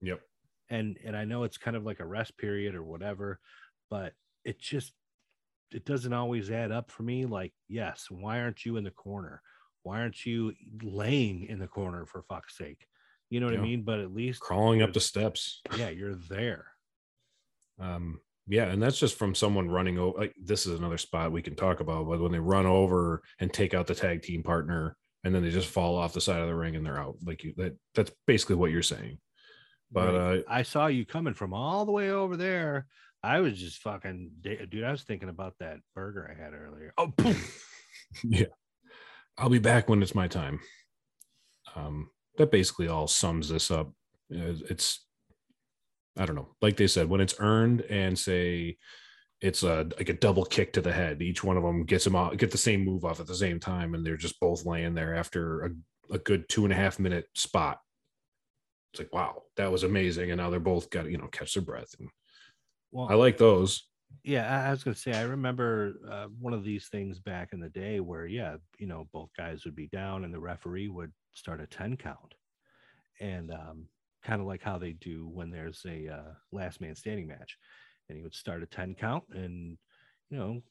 [0.00, 0.26] Yep.
[0.68, 3.40] and and I know it's kind of like a rest period or whatever,
[3.90, 4.94] but it just
[5.72, 7.26] it doesn't always add up for me.
[7.26, 9.42] Like, yes, why aren't you in the corner?
[9.82, 12.88] Why aren't you laying in the corner for fuck's sake?
[13.30, 13.60] You know what Yeah.
[13.60, 13.82] I mean?
[13.82, 15.60] But at least Crawling up the steps.
[15.76, 16.66] yeah, you're there.
[17.80, 20.18] Um, yeah, and that's just from someone running over.
[20.18, 23.52] Like, this is another spot we can talk about, but when they run over and
[23.52, 26.46] take out the tag team partner, and then they just fall off the side of
[26.46, 27.16] the ring and they're out.
[27.24, 29.18] Like you, that that's basically what you're saying.
[29.90, 30.38] But Right.
[30.38, 32.86] uh, I saw you coming from all the way over there.
[33.24, 34.84] I was just fucking dude.
[34.84, 36.92] I was thinking about that burger I had earlier.
[36.96, 37.12] Oh,
[38.22, 38.46] yeah,
[39.36, 40.60] I'll be back when it's my time.
[41.74, 42.08] Um,
[42.38, 43.92] that basically all sums this up.
[44.30, 45.06] It's,
[46.18, 48.78] I don't know, like they said, when it's earned and say
[49.40, 52.16] it's a like a double kick to the head, each one of them gets them
[52.16, 54.94] out, get the same move off at the same time, and they're just both laying
[54.94, 57.78] there after a, a good two and a half minute spot.
[58.92, 60.30] It's like, wow, that was amazing.
[60.30, 61.94] And now they're both got to, you know, catch their breath.
[61.98, 62.08] And
[62.92, 63.86] well, I like those.
[64.24, 67.60] Yeah, I I was gonna say I remember uh, one of these things back in
[67.60, 71.12] the day where yeah, you know, both guys would be down and the referee would
[71.36, 72.34] start a ten count,
[73.20, 73.88] and um,
[74.24, 77.56] kind of like how they do when there's a uh, last man standing match,
[78.08, 79.78] and he would start a ten count and
[80.30, 80.62] you know,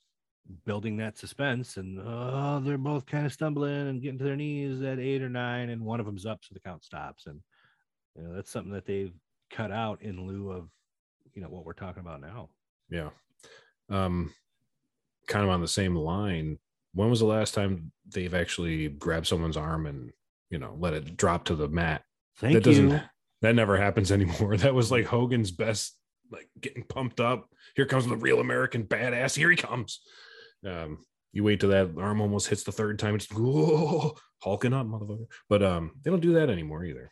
[0.66, 4.82] building that suspense and oh, they're both kind of stumbling and getting to their knees
[4.82, 7.40] at eight or nine, and one of them's up, so the count stops, and
[8.16, 9.14] you know that's something that they've
[9.52, 10.70] cut out in lieu of
[11.34, 12.50] you know what we're talking about now.
[12.90, 13.10] Yeah.
[13.90, 14.34] Um,
[15.28, 16.60] kind of on the same line.
[16.94, 20.12] When was the last time they've actually grabbed someone's arm and
[20.56, 22.02] you know let it drop to the mat?
[22.38, 23.02] Thank that doesn't you.
[23.42, 24.56] that never happens anymore.
[24.56, 25.98] That was like Hogan's best,
[26.32, 27.50] like getting pumped up.
[27.76, 29.36] Here comes the real American badass.
[29.36, 30.00] Here he comes.
[30.66, 31.00] Um,
[31.34, 33.16] you wait till that arm almost hits the third time.
[33.16, 35.28] It's whoa, hulking up, motherfucker.
[35.50, 37.12] But um, they don't do that anymore either.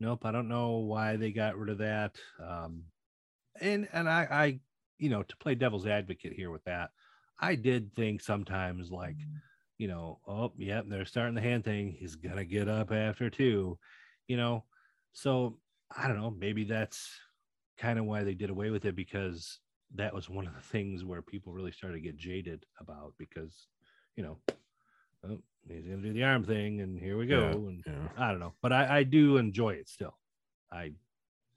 [0.00, 2.16] Nope, I don't know why they got rid of that.
[2.44, 2.82] Um,
[3.60, 4.60] and and I, I,
[4.98, 6.90] you know, to play devil's advocate here with that,
[7.38, 9.14] I did think sometimes like,
[9.78, 11.94] you know, oh, yep, they're starting the hand thing.
[11.98, 13.78] He's gonna get up after two,
[14.26, 14.64] you know.
[15.12, 15.58] So
[15.94, 16.30] I don't know.
[16.30, 17.08] Maybe that's
[17.78, 19.60] kind of why they did away with it because
[19.94, 23.68] that was one of the things where people really started to get jaded about because,
[24.16, 24.38] you know,
[25.28, 27.40] oh, he's gonna do the arm thing, and here we go.
[27.40, 28.08] Yeah, and Yeah.
[28.16, 30.16] I don't know, but I, I do enjoy it still.
[30.72, 30.92] I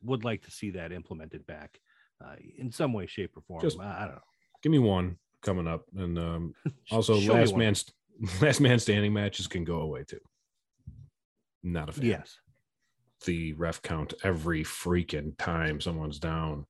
[0.04, 1.80] would like to see that implemented back
[2.24, 3.62] uh, in some way, shape, or form.
[3.62, 4.22] Just- I, I don't know.
[4.62, 6.54] Give me one coming up, and um,
[6.92, 7.74] also Show last man
[8.42, 10.20] last man standing matches can go away too.
[11.64, 12.06] Not a fan.
[12.06, 12.38] Yes.
[13.26, 16.66] the ref count every freaking time someone's down.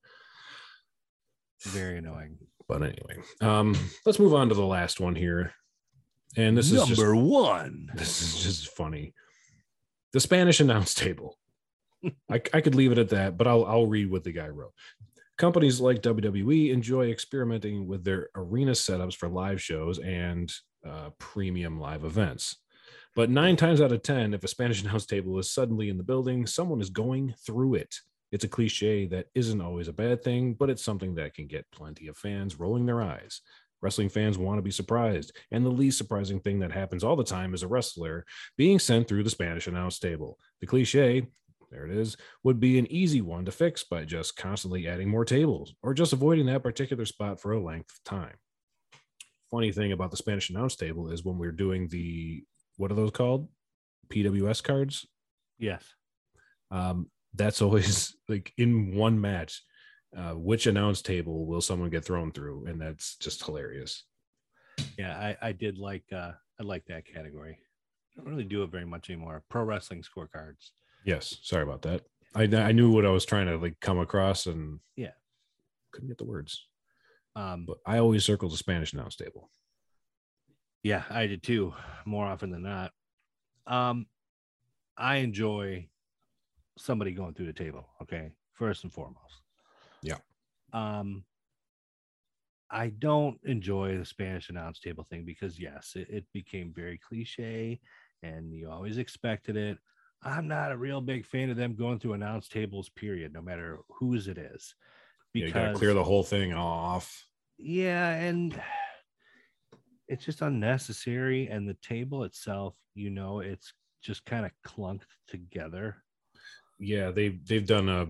[1.64, 2.38] Very annoying.
[2.68, 5.54] But anyway, um, let's move on to the last one here.
[6.38, 7.90] And this is just one.
[7.96, 9.14] this is just funny.
[10.14, 11.38] The Spanish announce table.
[12.30, 14.74] I, I could leave it at that, but I'll I'll read what the guy wrote.
[15.38, 20.52] Companies like WWE enjoy experimenting with their arena setups for live shows and
[20.88, 22.58] uh, premium live events.
[23.16, 26.04] But nine times out of 10, if a Spanish announce table is suddenly in the
[26.04, 27.96] building, someone is going through it.
[28.32, 31.66] It's a cliche that isn't always a bad thing, but it's something that can get
[31.72, 33.42] plenty of fans rolling their eyes.
[33.82, 35.32] Wrestling fans want to be surprised.
[35.52, 38.26] And the least surprising thing that happens all the time is a wrestler
[38.58, 40.38] being sent through the Spanish announce table.
[40.60, 41.28] The cliche,
[41.72, 45.26] there it is, would be an easy one to fix by just constantly adding more
[45.26, 48.36] tables or just avoiding that particular spot for a length of time.
[49.52, 52.44] Funny thing about the Spanish announce table is when we're doing the
[52.78, 53.48] what are those called?
[54.10, 55.08] PWS cards.
[55.58, 55.84] Yes.
[56.72, 59.64] Um, that's always like in one match.
[60.18, 62.66] Uh, which announce table will someone get thrown through?
[62.66, 64.06] And that's just hilarious.
[64.98, 67.60] Yeah, I, I did like uh I like that category.
[68.18, 69.44] I don't really do it very much anymore.
[69.50, 70.72] Pro wrestling scorecards.
[71.06, 72.02] Yes, sorry about that.
[72.36, 75.12] I I knew what I was trying to like come across and Yeah.
[75.92, 76.66] couldn't get the words.
[77.40, 79.50] Um But I always circle the Spanish announce table.
[80.84, 81.74] Yeah, I did too,
[82.06, 82.92] more often than not.
[83.68, 84.08] Um,
[84.98, 85.88] I enjoy
[86.78, 87.88] somebody going through the table.
[88.02, 89.42] Okay, first and foremost.
[90.02, 90.18] Yeah.
[90.72, 91.26] Um,
[92.72, 97.80] I don't enjoy the Spanish announce table thing because yes, it, it became very cliche,
[98.24, 99.78] and you always expected it.
[100.22, 102.90] I'm not a real big fan of them going through announce tables.
[102.90, 103.34] Period.
[103.34, 104.76] No matter whose it is,
[105.34, 107.26] Yeah, you gotta clear the whole thing off.
[107.60, 108.60] Yeah, and
[110.08, 111.48] it's just unnecessary.
[111.48, 115.98] And the table itself, you know, it's just kind of clunked together.
[116.80, 118.08] Yeah, they've they've done a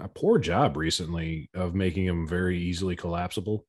[0.00, 3.66] a poor job recently of making them very easily collapsible.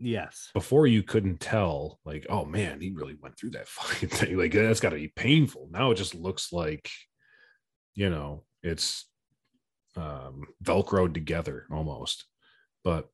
[0.00, 0.50] Yes.
[0.54, 4.38] Before you couldn't tell, like, oh man, he really went through that fucking thing.
[4.38, 5.68] Like that's got to be painful.
[5.70, 6.90] Now it just looks like,
[7.94, 9.04] you know, it's
[9.96, 12.24] um velcroed together almost.
[12.84, 13.10] But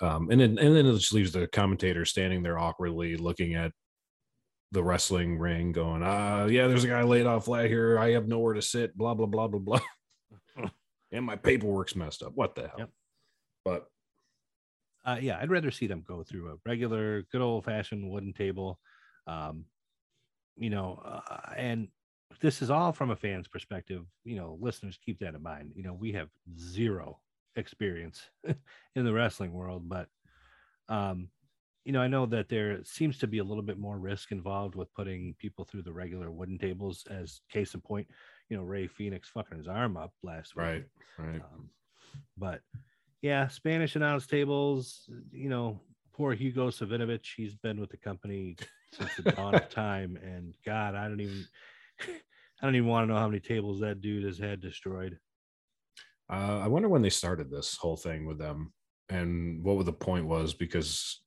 [0.00, 3.72] um, and then and then it just leaves the commentator standing there awkwardly looking at
[4.72, 7.98] the wrestling ring, going, "Uh, yeah, there's a guy laid off flat here.
[7.98, 8.96] I have nowhere to sit.
[8.96, 9.80] Blah blah blah blah blah."
[11.12, 12.32] and my paperwork's messed up.
[12.34, 12.78] What the hell?
[12.78, 12.90] Yep.
[13.64, 13.86] But
[15.04, 18.78] uh, yeah, I'd rather see them go through a regular, good old fashioned wooden table.
[19.26, 19.66] Um,
[20.56, 21.88] you know, uh, and
[22.40, 24.04] this is all from a fan's perspective.
[24.24, 25.72] You know, listeners keep that in mind.
[25.74, 26.28] You know, we have
[26.58, 27.18] zero
[27.56, 28.20] experience
[28.96, 30.08] in the wrestling world, but
[30.88, 31.28] um,
[31.84, 34.76] you know, I know that there seems to be a little bit more risk involved
[34.76, 37.04] with putting people through the regular wooden tables.
[37.10, 38.06] As case in point,
[38.48, 40.64] you know, Rey Fenix fucking his arm up last week.
[40.64, 40.84] right,
[41.18, 41.42] right.
[41.42, 41.70] Um,
[42.36, 42.60] but
[43.20, 45.80] yeah, Spanish announce tables, you know,
[46.12, 48.56] poor Hugo Savinovich, he's been with the company
[48.92, 50.16] since the dawn of time.
[50.22, 51.44] And God, I don't even
[52.00, 55.18] I don't even want to know how many tables that dude has had destroyed.
[56.32, 58.72] Uh, I wonder when they started this whole thing with them
[59.10, 61.20] and what the point was because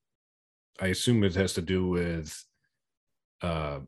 [0.82, 2.44] I assume it has to do with
[3.44, 3.82] uh,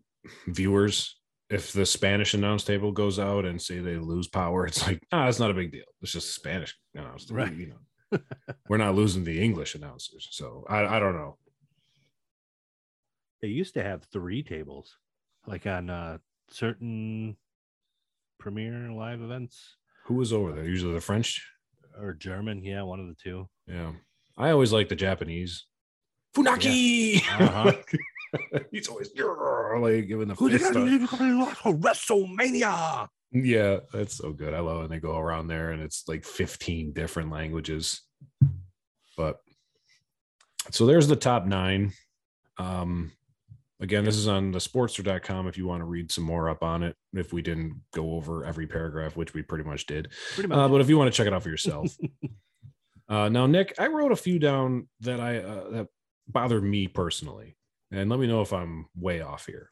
[0.48, 1.20] viewers.
[1.50, 5.28] If the Spanish announce table goes out and say they lose power, it's like, ah,
[5.28, 5.86] it's not a big deal.
[6.04, 7.56] It's just Spanish announce Right.
[7.56, 7.74] You
[8.12, 8.20] know,
[8.70, 10.28] we're not losing the English announcers.
[10.32, 11.38] So I, I don't know.
[13.42, 14.98] They used to have three tables,
[15.48, 16.18] like on uh
[16.50, 17.38] certain
[18.40, 19.78] premiere live events
[20.08, 20.64] Who was over there?
[20.66, 21.46] Usually the French.
[22.00, 23.48] or German, yeah, one of the two.
[23.68, 23.92] Yeah.
[24.38, 25.66] I always like the Japanese.
[26.36, 27.18] Funaki.
[27.40, 27.74] Uh-huh.
[28.72, 30.74] He's always like giving the Who fist.
[31.66, 33.08] WrestleMania?
[33.32, 34.54] Yeah, that's so good.
[34.54, 38.02] I love when they go around there and it's like 15 different languages.
[39.16, 39.40] But
[40.72, 41.94] so there's the top nine.
[42.58, 43.12] Um
[43.80, 46.84] again, this is on the sportster.com if you want to read some more up on
[46.84, 46.96] it.
[47.14, 50.10] If we didn't go over every paragraph, which we pretty much did.
[50.34, 50.58] Pretty much.
[50.58, 51.96] Uh, but if you want to check it out for yourself.
[53.10, 55.88] uh now, Nick, I wrote a few down that I uh, that
[56.28, 57.56] bothered me personally.
[57.92, 59.70] And let me know if I'm way off here.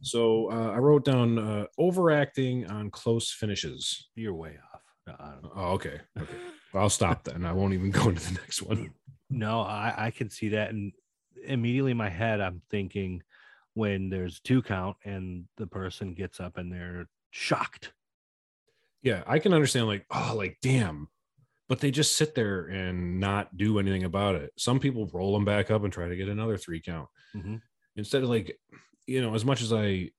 [0.00, 4.08] So uh, I wrote down uh, overacting on close finishes.
[4.14, 4.82] You're way off.
[5.06, 6.00] No, Oh, okay.
[6.16, 6.34] Okay.
[6.74, 7.44] I'll stop then.
[7.44, 8.92] I won't even go into the next one.
[9.30, 10.70] No, I, I can see that.
[10.70, 10.92] And
[11.44, 13.22] immediately in my head, I'm thinking
[13.74, 17.92] when there's two count and the person gets up and they're shocked.
[19.02, 21.08] Yeah, I can understand, like, oh, like, damn.
[21.68, 24.52] But they just sit there and not do anything about it.
[24.56, 27.08] Some people roll them back up and try to get another three count.
[27.34, 27.60] Mhm.
[27.94, 28.58] Instead of like,
[29.06, 30.10] you know, as much as I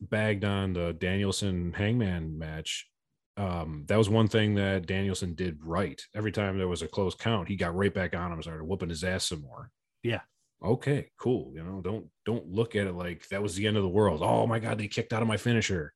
[0.00, 2.88] bagged on the Danielson Hangman match,
[3.36, 6.00] um, that was one thing that Danielson did right.
[6.14, 8.64] Every time there was a close count, he got right back on him and started
[8.64, 9.70] whooping his ass some more.
[10.02, 10.20] Yeah.
[10.62, 11.52] Okay, cool.
[11.54, 14.22] You know, don't don't look at it like that was the end of the world.
[14.22, 15.92] Oh my god, they kicked out of my finisher.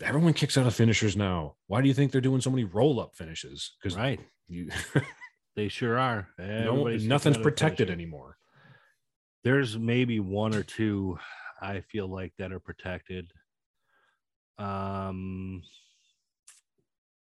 [0.00, 1.56] Everyone kicks out of finishers now.
[1.66, 3.76] Why do you think they're doing so many roll up finishes?
[3.82, 4.20] Because Right.
[4.48, 4.70] you,
[5.56, 6.28] They sure are.
[6.38, 8.36] no, nothing's kicking out of the protected anymore.
[9.42, 11.18] There's maybe one or two
[11.60, 13.32] I feel like that are protected.
[14.58, 15.62] Um,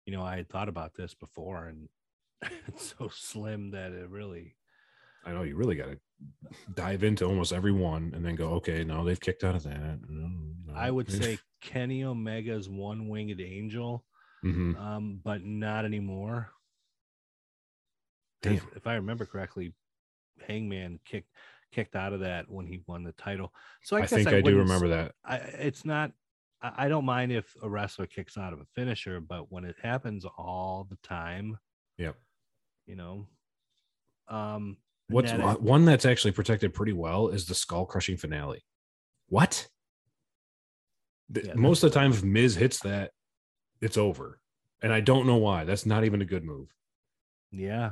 [0.05, 1.89] you know, I had thought about this before, and
[2.67, 4.55] it's so slim that it really
[5.25, 5.97] I know you really got to
[6.75, 9.99] dive into almost every one and then go, okay, no, they've kicked out of that.
[10.07, 10.29] No,
[10.67, 10.73] no.
[10.75, 14.05] I would say Kenny Omega's one winged angel,
[14.43, 14.77] Mhm.
[14.79, 16.51] um, but not anymore.
[18.41, 18.61] Damn.
[18.75, 19.73] If I remember correctly,
[20.47, 21.29] Hangman kicked
[21.71, 23.51] kicked out of that when he won the title.
[23.83, 25.13] So I, I, guess think I, do remember that.
[25.25, 26.11] I, it's not.
[26.61, 29.75] I, I don't mind if a wrestler kicks out of a finisher, but when it
[29.81, 31.57] happens all the time,
[31.97, 32.15] Yep.
[32.85, 33.27] you know,
[34.27, 34.77] um,
[35.07, 38.65] What's that- one- that's actually protected pretty well is the skull crushing finale.
[39.27, 39.67] What?
[41.33, 43.11] Yeah, most of the time, if Miz hits that,
[43.81, 44.39] it's over.
[44.81, 45.63] And I don't know why.
[45.63, 46.69] That's not even a good move.
[47.51, 47.91] yeah,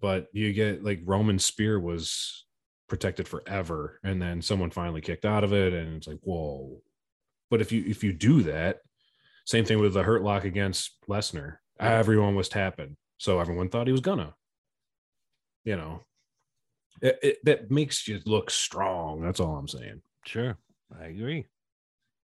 [0.00, 2.44] But you get like Roman Spear was
[2.88, 3.98] protected forever.
[4.04, 5.72] And then someone finally kicked out of it.
[5.72, 6.82] And it's like, whoa.
[7.50, 8.80] But if you if you do that,
[9.46, 11.56] same thing with the hurt lock against Lesnar.
[11.80, 14.34] Everyone was tapping, so everyone thought he was gonna.
[15.64, 16.02] You know,
[17.04, 19.20] it, it, that makes you look strong.
[19.20, 20.00] That's all I'm saying.
[20.26, 20.56] Sure,
[20.98, 21.44] I agree.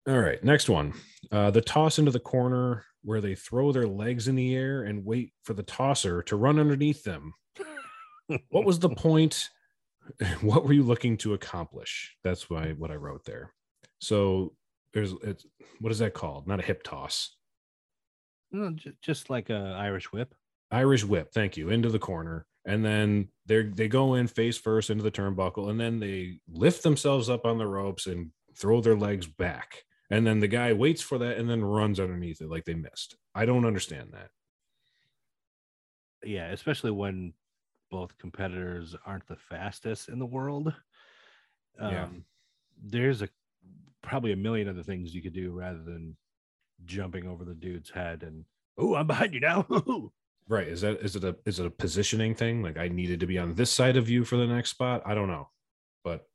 [0.07, 0.93] All right, next one.
[1.31, 5.05] Uh, the toss into the corner where they throw their legs in the air and
[5.05, 7.33] wait for the tosser to run underneath them.
[8.49, 9.49] what was the point?
[10.41, 12.15] What were you looking to accomplish?
[12.23, 13.53] That's why what I wrote there.
[13.99, 14.53] So
[14.91, 15.45] there's it's
[15.79, 16.47] what is that called?
[16.47, 17.35] Not a hip toss.
[18.51, 18.73] No,
[19.03, 20.33] just like a Irish whip.
[20.71, 22.47] Irish whip, thank you, into the corner.
[22.69, 26.83] And then they they go in face first into the turnbuckle, and then they lift
[26.83, 29.83] themselves up on the ropes and throw their legs back.
[30.11, 33.15] And then the guy waits for that and then runs underneath it like they missed.
[33.33, 34.29] I don't understand that.
[36.23, 37.33] Yeah, especially when
[37.89, 40.73] both competitors aren't the fastest in the world.
[41.79, 42.07] Um, Yeah.
[42.81, 43.29] There's a
[44.01, 46.15] probably a million other things you could do rather than
[46.85, 48.45] jumping over the dude's head and
[48.77, 49.65] oh, I'm behind you now.
[50.49, 50.67] Right.
[50.67, 52.63] Is that is it a is it a positioning thing?
[52.63, 55.03] Like I needed to be on this side of you for the next spot?
[55.05, 55.47] I don't know.
[56.03, 56.25] But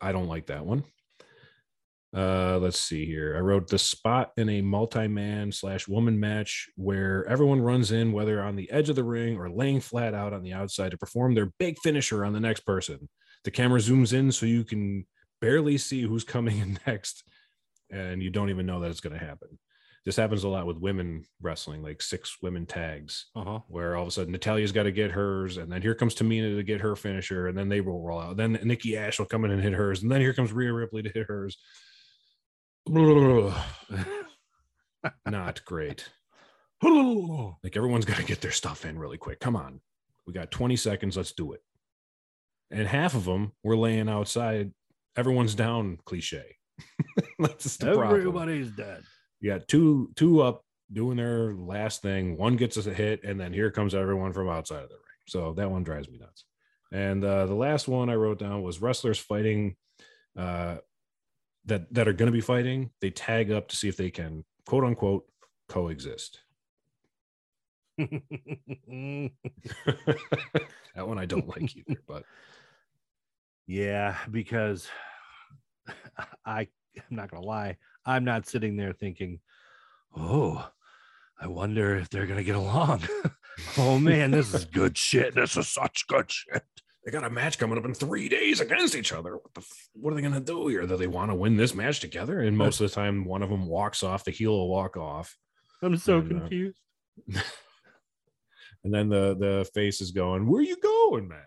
[0.00, 0.84] I don't like that one.
[2.16, 3.36] Uh let's see here.
[3.36, 8.42] I wrote the spot in a multi-man slash woman match where everyone runs in, whether
[8.42, 11.34] on the edge of the ring or laying flat out on the outside to perform
[11.34, 13.10] their big finisher on the next person.
[13.44, 15.06] The camera zooms in so you can
[15.42, 17.24] barely see who's coming in next,
[17.90, 19.58] and you don't even know that it's going to happen.
[20.06, 23.58] This happens a lot with women wrestling, like six women tags uh-huh.
[23.68, 26.56] where all of a sudden Natalya's got to get hers, and then here comes Tamina
[26.56, 28.38] to get her finisher, and then they will roll out.
[28.38, 31.02] Then Nikki Ash will come in and hit hers, and then here comes Rhea Ripley
[31.02, 31.58] to hit hers.
[35.26, 36.08] Not great.
[36.82, 39.38] Like everyone's got to get their stuff in really quick.
[39.38, 39.82] Come on,
[40.26, 41.14] we got 20 seconds.
[41.14, 41.60] Let's do it.
[42.70, 44.72] And half of them were laying outside.
[45.14, 45.98] Everyone's down.
[46.06, 46.56] Cliche.
[47.38, 48.20] That's the problem.
[48.20, 49.02] Everybody's dead.
[49.40, 52.36] You got two two up doing their last thing.
[52.36, 55.04] One gets us a hit, and then here comes everyone from outside of the ring.
[55.26, 56.44] So that one drives me nuts.
[56.92, 59.76] And uh, the last one I wrote down was wrestlers fighting
[60.36, 60.78] uh,
[61.66, 62.90] that that are going to be fighting.
[63.00, 65.24] They tag up to see if they can quote unquote
[65.68, 66.40] coexist.
[67.98, 69.30] that
[70.94, 72.00] one I don't like either.
[72.06, 72.24] But
[73.66, 74.88] yeah, because
[76.44, 77.76] I I'm not gonna lie,
[78.06, 79.40] I'm not sitting there thinking,
[80.16, 80.68] oh,
[81.40, 83.02] I wonder if they're gonna get along.
[83.78, 85.34] oh man, this is good shit.
[85.34, 86.62] This is such good shit.
[87.04, 89.36] they got a match coming up in three days against each other.
[89.36, 89.60] What the?
[89.60, 90.86] f- What are they going to do here?
[90.86, 92.40] Do they want to win this match together?
[92.40, 94.24] And most of the time, one of them walks off.
[94.24, 95.36] The heel will walk off.
[95.82, 96.80] I'm so And, uh, confused.
[98.82, 101.38] And then the the face is going, "Where are you going, man?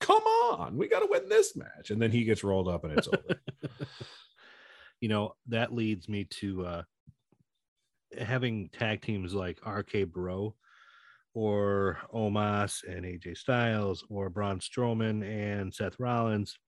[0.00, 2.98] Come on, we got to win this match." And then he gets rolled up, and
[2.98, 3.40] it's over.
[5.00, 6.82] You know, that leads me to uh
[8.18, 10.56] having tag teams like RK Bro
[11.34, 16.58] or Omos and AJ Styles or Braun Strowman and Seth Rollins.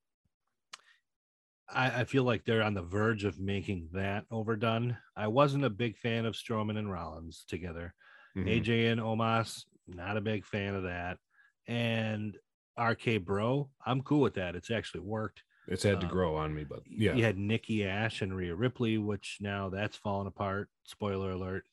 [1.68, 4.98] I, I feel like they're on the verge of making that overdone.
[5.16, 7.94] I wasn't a big fan of Strowman and Rollins together.
[8.36, 8.48] Mhm.
[8.48, 11.18] AJ and Omos, not a big fan of that.
[11.66, 12.36] And
[12.76, 14.56] RK Bro, I'm cool with that.
[14.56, 15.42] It's actually worked.
[15.68, 18.54] It's had to Um, grow on me, but yeah, You had Nikki Ash and Rhea
[18.54, 20.68] Ripley, which now that's fallen apart.
[20.84, 21.64] Spoiler alert.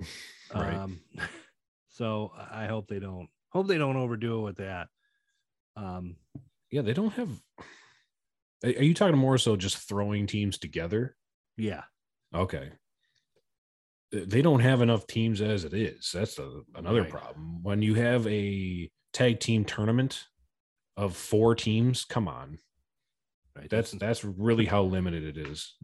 [0.54, 0.74] Right.
[0.74, 1.00] Um,
[1.90, 4.88] so I hope they don't hope they don't overdo it with that.
[5.76, 6.16] Um,
[6.70, 7.28] yeah, they don't have.
[8.64, 11.16] Are you talking more so just throwing teams together?
[11.56, 11.84] yeah,
[12.34, 12.70] Okay.
[14.10, 16.10] They don't have enough teams as it is.
[16.14, 17.10] That's the, another Right.
[17.10, 17.62] problem.
[17.62, 20.24] When you have a tag team tournament
[20.96, 22.58] of four teams, come on.
[23.58, 23.70] Right.
[23.70, 25.74] That's that's really how limited it is.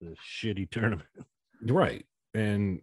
[0.00, 1.08] the shitty tournament.
[1.62, 2.04] Right.
[2.34, 2.80] And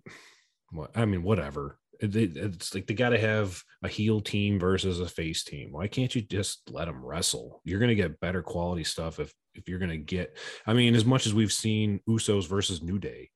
[0.72, 1.78] what I mean, whatever.
[2.00, 5.74] It- it- it's like they got to have a heel team versus a face team.
[5.74, 7.62] Why can't you just let them wrestle?
[7.66, 10.38] You're going to get better quality stuff if if you're going to get.
[10.66, 13.32] I mean, as much as we've seen Usos versus New Day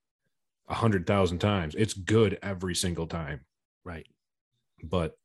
[0.69, 3.41] a hundred thousand times, it's good every single time.
[3.83, 4.07] Right.
[4.81, 5.17] But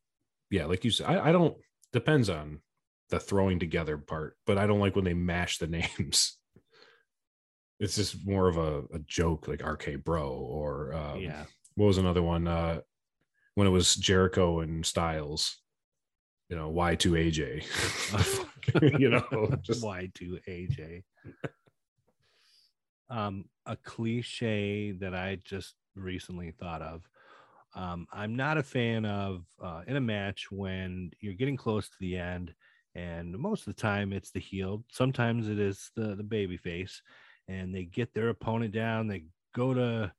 [0.51, 1.55] yeah, like you said, I, I don't.
[1.93, 2.59] Depends on
[3.09, 6.37] the throwing together part, but I don't like when they mash the names.
[7.79, 11.45] It's just more of a, a joke, like RK Bro or um, yeah.
[11.75, 12.81] what was another one uh
[13.55, 15.57] when it was jericho and styles
[16.49, 17.63] you know y2aj
[18.99, 21.03] you know just Y2AJ.
[23.09, 27.07] um, a cliche that I just recently thought of.
[27.75, 31.95] Um, I'm not a fan of uh, in a match when you're getting close to
[31.99, 32.53] the end,
[32.99, 34.83] and most of the time it's the heel.
[34.91, 37.01] Sometimes it is the the baby face,
[37.47, 39.07] and they get their opponent down.
[39.07, 39.25] They
[39.55, 40.11] go to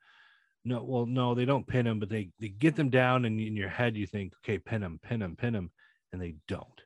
[0.65, 3.57] no, well, no, they don't pin him, but they they get them down, and in
[3.57, 5.71] your head you think, okay, pin him, pin him, pin him,
[6.13, 6.81] and they don't,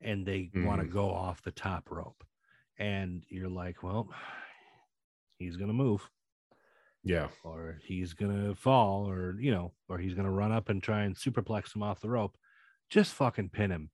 [0.00, 0.92] and they want to mm.
[0.92, 2.22] go off the top rope,
[2.78, 4.08] and you're like, well,
[5.38, 6.08] he's gonna move,
[7.04, 7.28] Yeah.
[7.44, 11.16] or he's gonna fall, or you know, or he's gonna run up and try and
[11.16, 12.36] superplex him off the rope.
[12.90, 13.90] Just fucking pin him.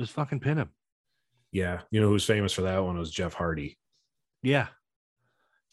[0.00, 0.70] Just fucking pin him.
[1.52, 1.80] Yeah.
[1.90, 3.78] You know who's famous for that one was Jeff Hardy.
[4.42, 4.68] Yeah.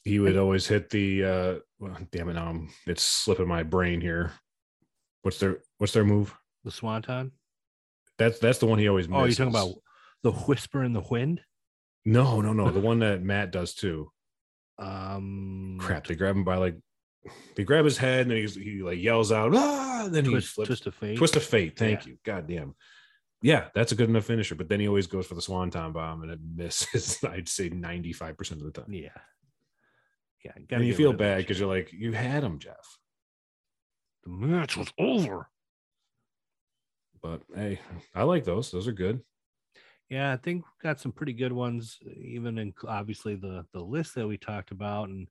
[0.03, 4.01] He would always hit the uh well, damn it now I'm, it's slipping my brain
[4.01, 4.31] here.
[5.23, 6.33] What's their what's their move?
[6.63, 7.31] The swanton.
[8.17, 9.73] That's that's the one he always Oh, you're talking about
[10.23, 11.41] the whisper in the wind?
[12.05, 12.71] No, no, no.
[12.71, 14.09] The one that Matt does too.
[14.79, 16.07] Um Crap.
[16.07, 16.77] They grab him by like
[17.55, 20.31] they grab his head and then he's, he like yells out, ah, and then he
[20.31, 21.17] twist, flips twist of fate.
[21.17, 21.77] Twist of fate.
[21.77, 22.11] Thank Yeah.
[22.11, 22.17] you.
[22.23, 22.75] God damn.
[23.45, 24.55] Yeah, that's a good enough finisher.
[24.55, 28.53] But then he always goes for the swanton bomb and it misses, I'd say 95%
[28.53, 28.91] of the time.
[28.91, 29.09] Yeah.
[30.43, 30.53] Yeah.
[30.71, 32.97] And you feel rid of that bad because you're like, you had him, Jeff.
[34.23, 35.47] the match was over.
[37.21, 37.79] But hey,
[38.15, 38.71] I like those.
[38.71, 39.21] Those are good.
[40.09, 44.15] Yeah, I think we've got some pretty good ones, even in obviously the the list
[44.15, 45.09] that we talked about.
[45.09, 45.27] And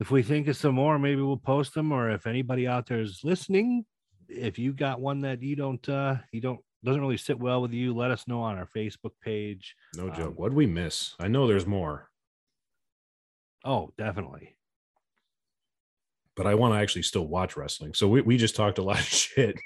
[0.00, 1.92] if we think of some more, maybe we'll post them.
[1.92, 3.84] Or if anybody out there is listening,
[4.28, 7.72] if you got one that you don't uh you don't doesn't really sit well with
[7.72, 9.74] you, let us know on our Facebook page.
[9.96, 10.38] No Um, joke.
[10.38, 11.14] What'd we miss?
[11.18, 12.10] I know there's more,
[13.64, 14.56] Oh, definitely.
[16.36, 17.94] but I want to actually still watch wrestling.
[17.94, 19.56] So we, we just talked a lot of shit,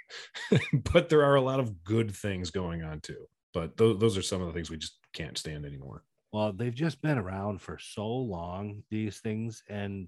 [0.92, 3.26] but there are a lot of good things going on too.
[3.54, 6.04] But those, those are some of the things we just can't stand anymore.
[6.32, 10.06] Well, they've just been around for so long, these things, and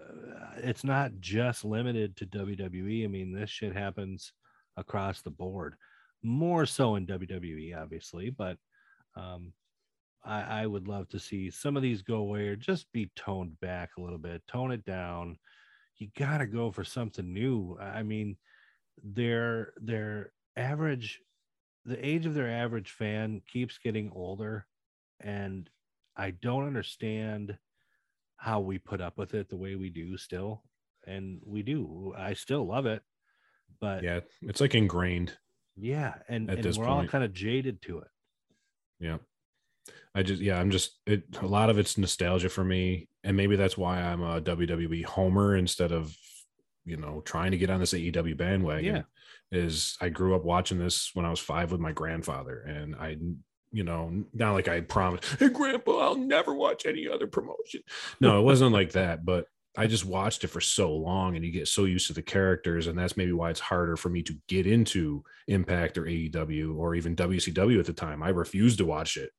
[0.00, 3.04] uh, it's not just limited to WWE.
[3.04, 4.32] I mean, this shit happens
[4.78, 5.74] across the board,
[6.22, 8.56] more so in WWE, obviously, but
[9.16, 9.52] um,
[10.24, 13.58] I, I would love to see some of these go away or just be toned
[13.60, 15.38] back a little bit, tone it down.
[15.96, 17.76] You got to go for something new.
[17.80, 18.36] I mean,
[19.02, 21.20] their their average,
[21.84, 24.66] the age of their average fan keeps getting older
[25.20, 25.68] and
[26.16, 27.56] I don't understand
[28.36, 30.62] how we put up with it the way we do still.
[31.06, 32.14] And we do.
[32.16, 33.02] I still love it.
[33.80, 35.36] But Yeah, it's like ingrained.
[36.28, 38.08] And, At and this we're all kind of jaded to it.
[38.98, 39.18] Yeah.
[40.14, 43.08] I just yeah, I'm just it a lot of it's nostalgia for me.
[43.22, 46.16] And maybe that's why I'm a WWE homer instead of
[46.84, 48.96] you know trying to get on this AEW bandwagon.
[48.96, 49.02] Yeah.
[49.52, 53.16] Is I grew up watching this when I was five with my grandfather, and I
[53.72, 57.82] you know, not like I promised, hey grandpa, I'll never watch any other promotion.
[58.20, 59.46] No, it wasn't like that, but
[59.76, 62.86] I just watched it for so long and you get so used to the characters.
[62.88, 66.94] And that's maybe why it's harder for me to get into Impact or AEW or
[66.96, 68.22] even WCW at the time.
[68.22, 69.30] I refused to watch it.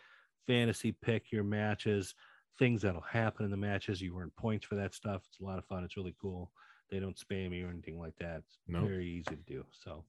[0.47, 2.15] Fantasy pick your matches,
[2.61, 3.99] things that'll happen in the matches.
[4.01, 5.23] You earn points for that stuff.
[5.27, 5.83] It's a lot of fun.
[5.83, 6.51] It's really cool.
[6.91, 8.43] They don't spam you or anything like that.
[8.45, 8.85] It's No.
[8.85, 9.65] very easy to do.
[9.71, 10.05] So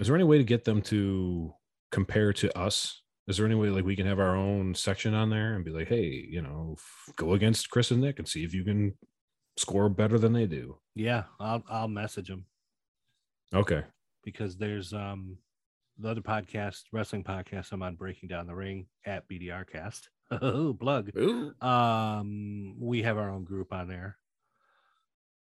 [0.00, 1.54] Is there any way to get them to
[1.92, 3.02] compare to us?
[3.28, 5.70] Is there any way like we can have our own section on there and be
[5.70, 6.76] like, hey, you know,
[7.16, 8.94] go against Chris and Nick and see if you can
[9.56, 10.78] score better than they do?
[10.96, 12.46] yeah, I'll I'll message them.
[13.54, 13.84] Okay.
[14.24, 15.38] because there's um
[15.98, 20.08] the other podcast, wrestling podcast I'm on, Breaking Down the Ring at BDR Cast.
[20.40, 21.10] Oh, plug.
[21.16, 21.52] Ooh.
[21.60, 24.16] Um, we have our own group on there,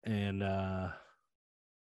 [0.03, 0.89] and uh,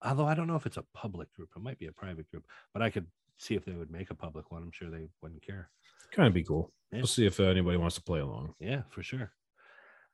[0.03, 2.45] although I don't know if it's a public group, it might be a private group,
[2.72, 3.07] but I could
[3.39, 4.62] see if they would make a public one.
[4.62, 5.70] I'm sure they wouldn't care.
[6.12, 6.72] Kind of be cool.
[6.91, 6.99] Yeah.
[6.99, 8.55] We'll see if uh, anybody wants to play along.
[8.59, 9.32] Yeah, for sure.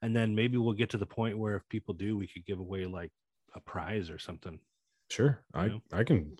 [0.02, 2.58] And then maybe we'll get to the point where if people do, we could give
[2.58, 3.12] away like
[3.54, 4.58] a prize or something.
[5.08, 5.40] Sure.
[5.54, 5.78] I, Yeah.
[5.92, 6.36] I can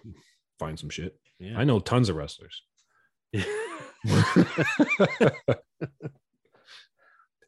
[0.58, 1.16] find some shit.
[1.38, 1.58] Yeah.
[1.58, 2.62] I know tons of wrestlers.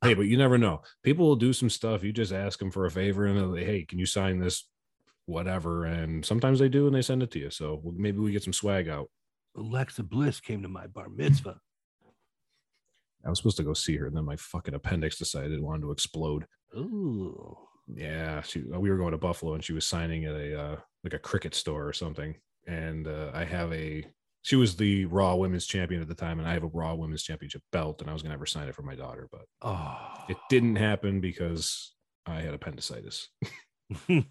[0.02, 0.82] Hey, but you never know.
[1.02, 2.04] People will do some stuff.
[2.04, 4.68] You just ask them for a favor and they're like, hey, can you sign this?
[5.24, 5.84] Whatever.
[5.84, 7.50] And sometimes they do and they send it to you.
[7.50, 9.08] So maybe we get some swag out.
[9.56, 11.58] Alexa Bliss came to my bar mitzvah.
[13.24, 15.82] I was supposed to go see her, and then my fucking appendix decided it wanted
[15.82, 16.46] to explode.
[16.76, 17.56] Ooh.
[17.92, 21.14] Yeah, she, we were going to Buffalo, and she was signing at a uh, like
[21.14, 22.36] a cricket store or something.
[22.68, 24.04] And uh, I have a.
[24.46, 27.24] She was the Raw Women's Champion at the time, and I have a Raw Women's
[27.24, 29.98] Championship belt, and I was gonna have her sign it for my daughter, but Oh.
[30.28, 31.94] it didn't happen because
[32.26, 33.28] I had appendicitis.
[34.08, 34.22] You're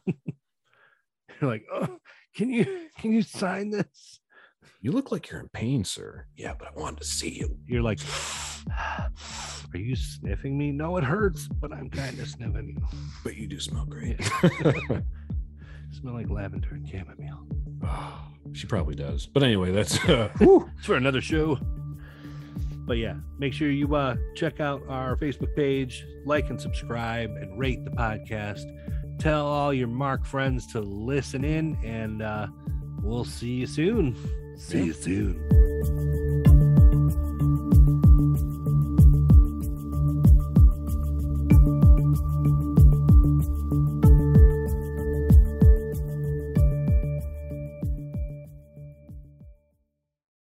[1.41, 1.97] like, oh,
[2.33, 4.21] can you can you sign this?
[4.79, 6.27] You look like you're in pain, sir.
[6.37, 7.57] Yeah, but I wanted to see you.
[7.65, 7.99] You're like,
[8.71, 9.11] are
[9.77, 10.71] you sniffing me?
[10.71, 12.97] No, it hurts, but I'm kind of sniffing you.
[13.21, 14.17] But you do smell great.
[15.91, 17.45] Smell like lavender and chamomile.
[17.83, 19.25] Oh, she probably does.
[19.27, 21.57] But anyway, that's uh, It's for another show.
[22.87, 27.57] But yeah, make sure you uh, check out our Facebook page, like and subscribe, and
[27.57, 28.61] rate the podcast.
[29.19, 32.47] Tell all your Mark friends to listen in, and uh,
[33.01, 34.15] we'll see you soon.
[34.57, 34.83] See Yeah.
[34.85, 35.94] you soon.